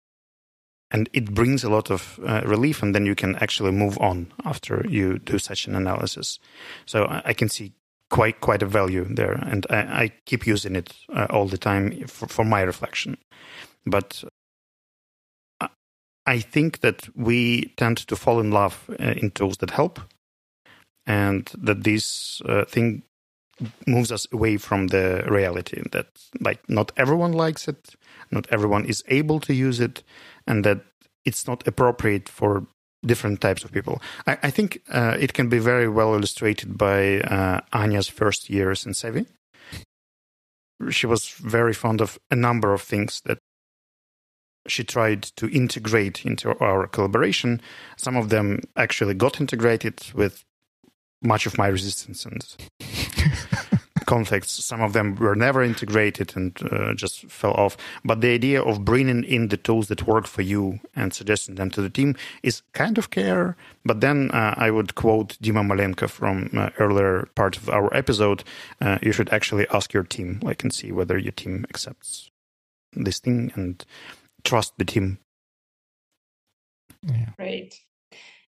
[0.92, 4.32] and it brings a lot of uh, relief and then you can actually move on
[4.46, 6.40] after you do such an analysis.
[6.86, 7.74] So i, can see
[8.10, 12.08] quite quite a value there and i, I keep using it uh, all the time
[12.08, 13.18] for, for my reflection.
[13.86, 14.24] But
[15.62, 15.68] uh,
[16.26, 20.00] i think that we tend to fall in love uh, in tools that help
[21.06, 23.04] and that this uh, thing
[23.88, 26.07] moves us away from the reality that
[26.39, 27.95] like not everyone likes it,
[28.32, 30.03] not everyone is able to use it,
[30.47, 30.82] and that
[31.26, 32.66] it's not appropriate for
[33.05, 34.01] different types of people.
[34.28, 38.86] I, I think uh, it can be very well illustrated by uh, Anya's first years
[38.86, 39.26] in Sevi.
[40.89, 43.38] She was very fond of a number of things that
[44.68, 47.62] she tried to integrate into our collaboration.
[47.97, 50.43] Some of them actually got integrated with
[51.22, 52.45] much of my resistance and
[54.10, 54.51] conflicts.
[54.51, 57.78] Some of them were never integrated and uh, just fell off.
[58.03, 61.70] But the idea of bringing in the tools that work for you and suggesting them
[61.72, 63.55] to the team is kind of care.
[63.86, 68.43] But then uh, I would quote Dima Malenko from uh, earlier part of our episode.
[68.82, 72.32] Uh, you should actually ask your team, like, and see whether your team accepts
[72.93, 73.86] this thing and
[74.43, 75.20] trust the team.
[77.03, 77.30] Yeah.
[77.38, 77.80] Great.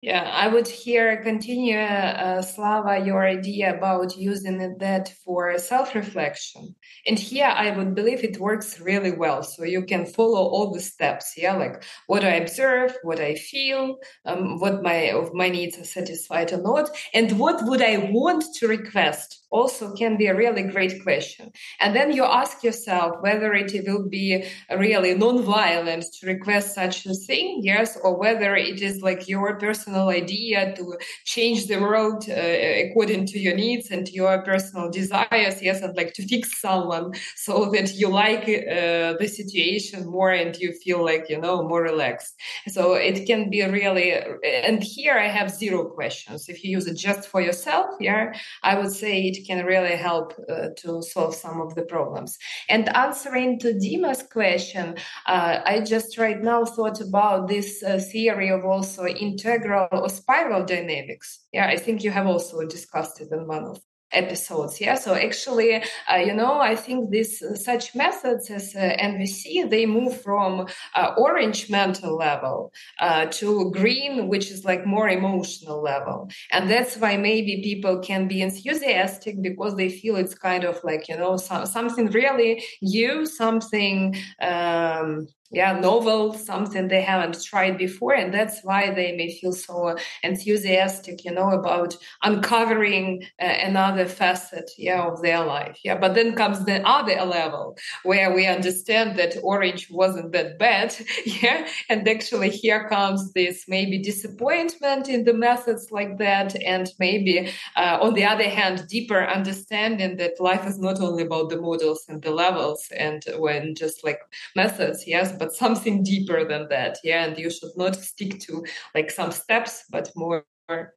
[0.02, 6.74] Yeah, I would here continue, uh, Slava, your idea about using that for self reflection.
[7.06, 9.42] And here I would believe it works really well.
[9.42, 11.34] So you can follow all the steps.
[11.36, 15.84] Yeah, like what I observe, what I feel, um, what my of my needs are
[15.84, 20.62] satisfied or not, and what would I want to request also can be a really
[20.62, 21.50] great question.
[21.80, 24.44] And then you ask yourself whether it will be
[24.76, 30.08] really non-violent to request such a thing, yes, or whether it is like your personal
[30.08, 35.80] idea to change the world uh, according to your needs and your personal desires, yes,
[35.82, 40.72] and like to fix someone so that you like uh, the situation more and you
[40.84, 42.34] feel like, you know, more relaxed.
[42.68, 46.48] So it can be really, and here I have zero questions.
[46.48, 48.32] If you use it just for yourself, yeah,
[48.62, 52.36] I would say it can really help uh, to solve some of the problems.
[52.68, 58.50] And answering to Dima's question, uh, I just right now thought about this uh, theory
[58.50, 61.40] of also integral or spiral dynamics.
[61.52, 63.80] Yeah, I think you have also discussed it in one of
[64.12, 64.94] episodes yeah?
[64.94, 69.86] So actually uh, you know i think this uh, such methods as uh, nvc they
[69.86, 76.28] move from uh, orange mental level uh, to green which is like more emotional level.
[76.50, 81.08] And that's why maybe people can be enthusiastic because they feel it's kind of like
[81.08, 88.14] you know some, something really new something um, yeah novel something they haven't tried before
[88.14, 94.70] and that's why they may feel so enthusiastic you know about uncovering uh, another facet
[94.78, 95.78] yeah of their life.
[95.84, 100.94] Yeah but then comes the other level where we understand that orange wasn't that bad
[101.24, 107.50] yeah and actually here comes this maybe disappointment in the methods like that and maybe
[107.76, 112.04] uh, on the other hand deeper understanding that life is not only about the models
[112.08, 114.20] and the levels and when just like
[114.54, 118.62] methods yes but something deeper than that yeah and you should not stick to
[118.94, 120.44] like some steps but more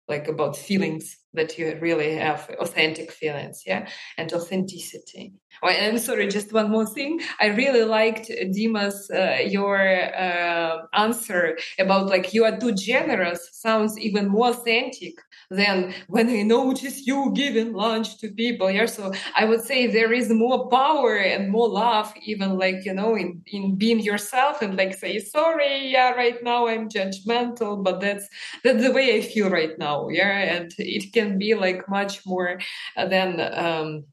[0.07, 3.89] like about feelings that you really have authentic feelings yeah
[4.19, 7.21] and authenticity and sorry just one more thing.
[7.39, 9.77] I really liked dimas uh, your
[10.15, 15.15] uh, answer about like you are too generous sounds even more authentic
[15.49, 18.69] than when i notice you giving lunch to people.
[18.71, 22.93] Yeah so i would say there is more power and more love even like you
[22.93, 27.99] know in in being yourself and like say sorry yeah right now i'm judgmental but
[27.99, 28.27] that's
[28.63, 30.07] that's the way i feel right now.
[30.09, 32.59] Yeah and it can be like much more
[32.97, 34.05] uh, than um,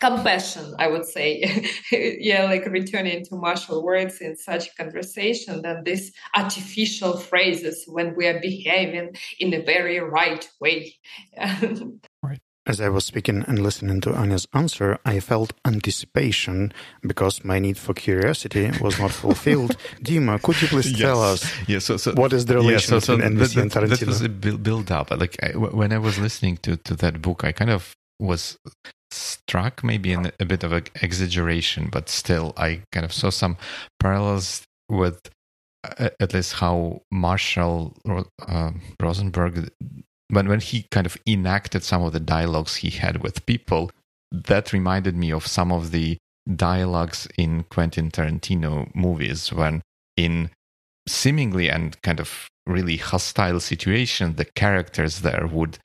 [0.00, 1.42] compassion i would say
[1.92, 8.26] yeah like returning to Marshall words in such conversation than these artificial phrases when we
[8.26, 10.94] are behaving in a very right way
[12.22, 16.70] right as I was speaking and listening to Anya's answer, I felt anticipation
[17.00, 19.76] because my need for curiosity was not fulfilled.
[20.02, 21.00] Dima, could you please yes.
[21.00, 23.62] tell us yes, so, so, what is the relation yeah, so, so between NVC that,
[23.62, 23.98] and Tarantino?
[23.98, 25.10] That was a build up.
[25.10, 28.58] Like I, when I was listening to, to that book, I kind of was
[29.10, 33.56] struck maybe in a bit of an exaggeration, but still I kind of saw some
[34.00, 35.20] parallels with
[35.84, 37.96] uh, at least how Marshall
[38.46, 39.70] uh, Rosenberg
[40.30, 43.90] when when he kind of enacted some of the dialogues he had with people,
[44.30, 46.18] that reminded me of some of the
[46.54, 49.82] dialogues in Quentin Tarantino movies when
[50.16, 50.50] in
[51.06, 55.78] seemingly and kind of really hostile situation the characters there would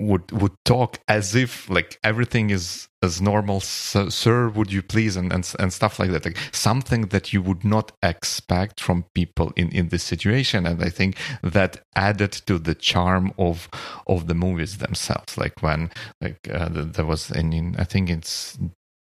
[0.00, 3.60] would would talk as if like everything is as normal.
[3.60, 6.24] So, sir would you please and, and and stuff like that.
[6.24, 10.66] Like something that you would not expect from people in in this situation.
[10.66, 13.68] And i think that added to the charm of
[14.06, 15.36] of the movies themselves.
[15.36, 15.90] Like when
[16.20, 18.58] like uh, there was in, i think it's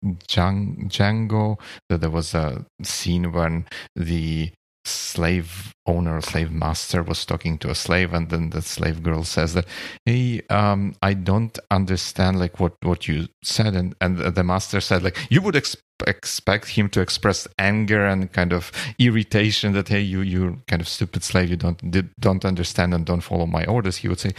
[0.04, 1.60] Django
[1.90, 3.66] that there was a scene when
[3.96, 4.52] the
[4.86, 9.54] slave owner, slave master was talking to a slave, and then the slave girl says
[9.54, 9.66] that,
[10.06, 15.04] "Hey, um, I don't understand like what what you said," and and the master said
[15.04, 15.78] like, "You would ex-
[16.08, 20.88] expect him to express anger and kind of irritation that hey, you you kind of
[20.88, 24.32] stupid slave, you don't did, don't understand and don't follow my orders." He would say,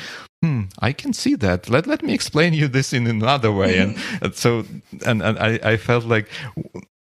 [0.42, 1.68] "Hmm, I can see that.
[1.68, 4.64] Let let me explain you this in another way," and, and so
[5.06, 6.28] and and I I felt like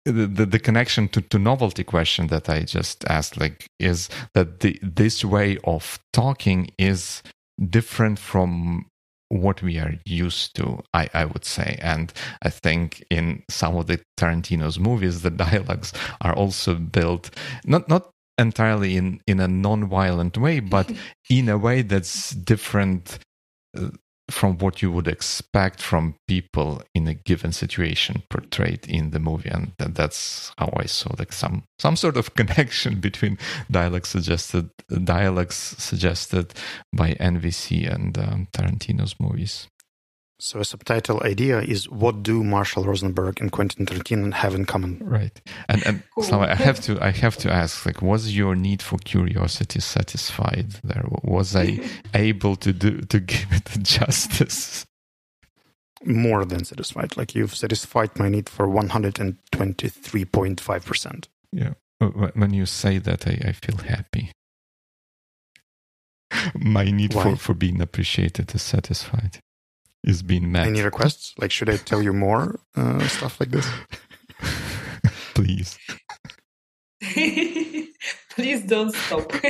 [0.05, 4.59] the, the, the, connection to, to novelty question that I just asked, like, is that
[4.59, 7.23] the, this way of talking is
[7.69, 8.85] different from
[9.29, 11.77] what we are used to, I, I would say.
[11.81, 17.31] And I think in some of the Tarantino's movies, the dialogues are also built
[17.65, 20.91] not not entirely in, in a non-violent way, but
[21.29, 23.19] in a way that's different
[23.77, 23.89] uh,
[24.29, 29.49] from what you would expect from people in a given situation portrayed in the movie
[29.49, 33.37] and that's how i saw like some some sort of connection between
[33.69, 34.69] dialogue suggested
[35.03, 36.53] dialogues suggested
[36.91, 39.67] by nvc and um, tarantino's movies
[40.37, 44.99] so a subtitle idea is what do Marshall Rosenberg and Quentin Tarantino have in common?
[45.01, 45.39] Right.
[45.69, 46.23] And and cool.
[46.23, 50.71] so I have to I have to ask like was your need for curiosity satisfied
[50.83, 51.05] there?
[51.23, 51.79] Was I
[52.13, 54.85] able to do to give it justice?
[56.03, 57.15] More than satisfied.
[57.15, 61.27] Like you've satisfied my need for 123.5%.
[61.51, 61.73] Yeah.
[62.33, 64.31] When you say that I, I feel happy.
[66.53, 69.39] My need for, for being appreciated is satisfied
[70.05, 70.67] is being met.
[70.67, 71.33] Any requests?
[71.37, 73.67] Like, should I tell you more uh, stuff like this?
[75.33, 75.77] Please.
[78.29, 79.31] Please don't stop.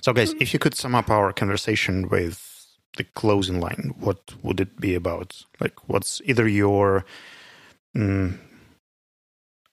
[0.00, 4.58] so, guys, if you could sum up our conversation with the closing line, what would
[4.60, 5.44] it be about?
[5.60, 7.04] Like, what's either your
[7.96, 8.38] mm,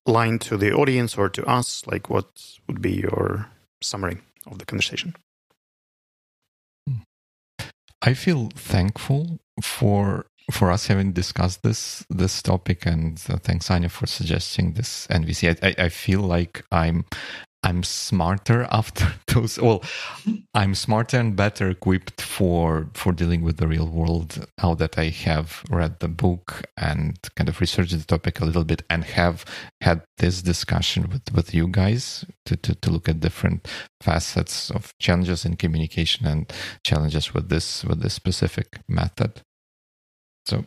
[0.06, 1.88] line to the audience or to us?
[1.88, 2.28] Like, what
[2.68, 3.50] would be your
[3.82, 5.16] summary of the conversation?
[8.02, 13.90] I feel thankful for for us having discussed this this topic, and uh, thanks Anya
[13.90, 15.58] for suggesting this NVC.
[15.62, 17.06] I, I, I feel like I'm
[17.68, 19.60] I'm smarter after those.
[19.60, 19.84] Well,
[20.54, 25.10] I'm smarter and better equipped for for dealing with the real world now that I
[25.10, 29.44] have read the book and kind of researched the topic a little bit and have
[29.82, 33.68] had this discussion with with you guys to to, to look at different
[34.02, 36.54] facets of challenges in communication and
[36.86, 39.42] challenges with this with this specific method.
[40.46, 40.64] So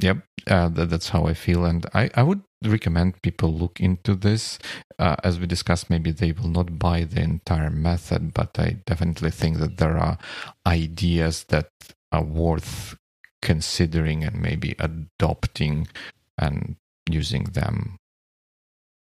[0.00, 0.18] Yep,
[0.48, 4.58] uh, that, that's how I feel, and I, I would recommend people look into this.
[4.98, 9.30] Uh, as we discussed, maybe they will not buy the entire method, but I definitely
[9.30, 10.18] think that there are
[10.66, 11.70] ideas that
[12.12, 12.96] are worth
[13.40, 15.88] considering and maybe adopting
[16.36, 16.76] and
[17.08, 17.96] using them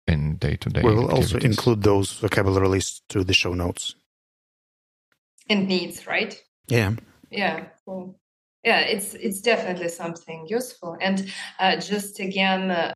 [0.06, 0.82] in day to day.
[0.82, 3.96] We will also include those vocabulary lists to the show notes.
[5.50, 6.40] And needs, right?
[6.68, 6.92] Yeah.
[7.30, 7.64] Yeah.
[7.84, 8.18] Cool
[8.64, 10.96] yeah it's it's definitely something useful.
[11.00, 12.92] And uh, just again uh,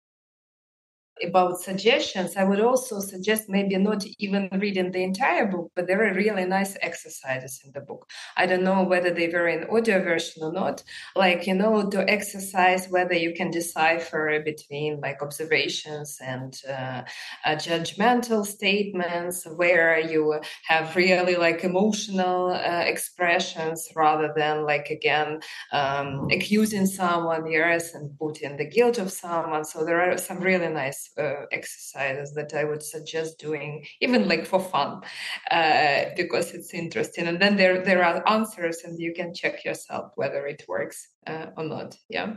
[1.29, 6.05] about suggestions, I would also suggest maybe not even reading the entire book, but there
[6.05, 8.09] are really nice exercises in the book.
[8.37, 10.83] I don't know whether they were in audio version or not.
[11.17, 17.03] Like, you know, to exercise whether you can decipher between like observations and uh,
[17.45, 25.41] uh, judgmental statements, where you have really like emotional uh, expressions rather than like, again,
[25.73, 29.65] um, accusing someone, yes, and putting the guilt of someone.
[29.65, 34.47] So there are some really nice uh, exercises that I would suggest doing, even like
[34.47, 35.03] for fun,
[35.51, 37.27] uh, because it's interesting.
[37.27, 41.47] And then there there are answers, and you can check yourself whether it works uh,
[41.57, 41.97] or not.
[42.09, 42.35] Yeah.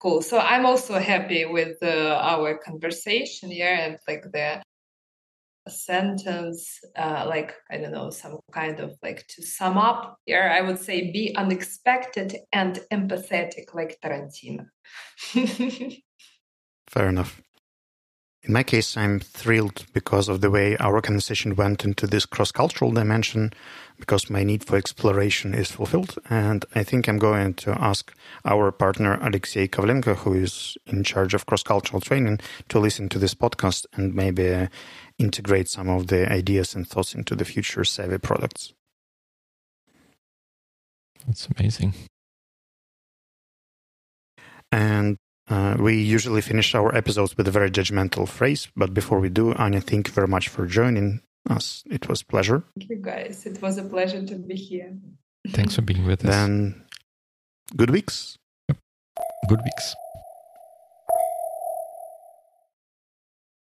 [0.00, 0.20] Cool.
[0.22, 4.62] So I'm also happy with uh, our conversation here and like the
[5.68, 10.60] sentence uh, like i don't know some kind of like to sum up here i
[10.60, 14.66] would say be unexpected and empathetic like tarantino
[16.90, 17.40] fair enough
[18.44, 22.52] in my case, I'm thrilled because of the way our conversation went into this cross
[22.52, 23.52] cultural dimension,
[23.98, 26.18] because my need for exploration is fulfilled.
[26.28, 28.12] And I think I'm going to ask
[28.44, 33.18] our partner, Alexei Kovlenko, who is in charge of cross cultural training, to listen to
[33.18, 34.66] this podcast and maybe uh,
[35.18, 38.74] integrate some of the ideas and thoughts into the future Savvy products.
[41.26, 41.94] That's amazing.
[44.70, 45.16] And
[45.48, 49.54] uh, we usually finish our episodes with a very judgmental phrase, but before we do,
[49.54, 51.84] Anya, thank you very much for joining us.
[51.90, 52.62] It was a pleasure.
[52.78, 53.44] Thank you, guys.
[53.44, 54.96] It was a pleasure to be here.
[55.48, 56.30] Thanks for being with us.
[56.30, 56.84] Then,
[57.76, 58.38] good weeks.
[59.48, 59.94] Good weeks.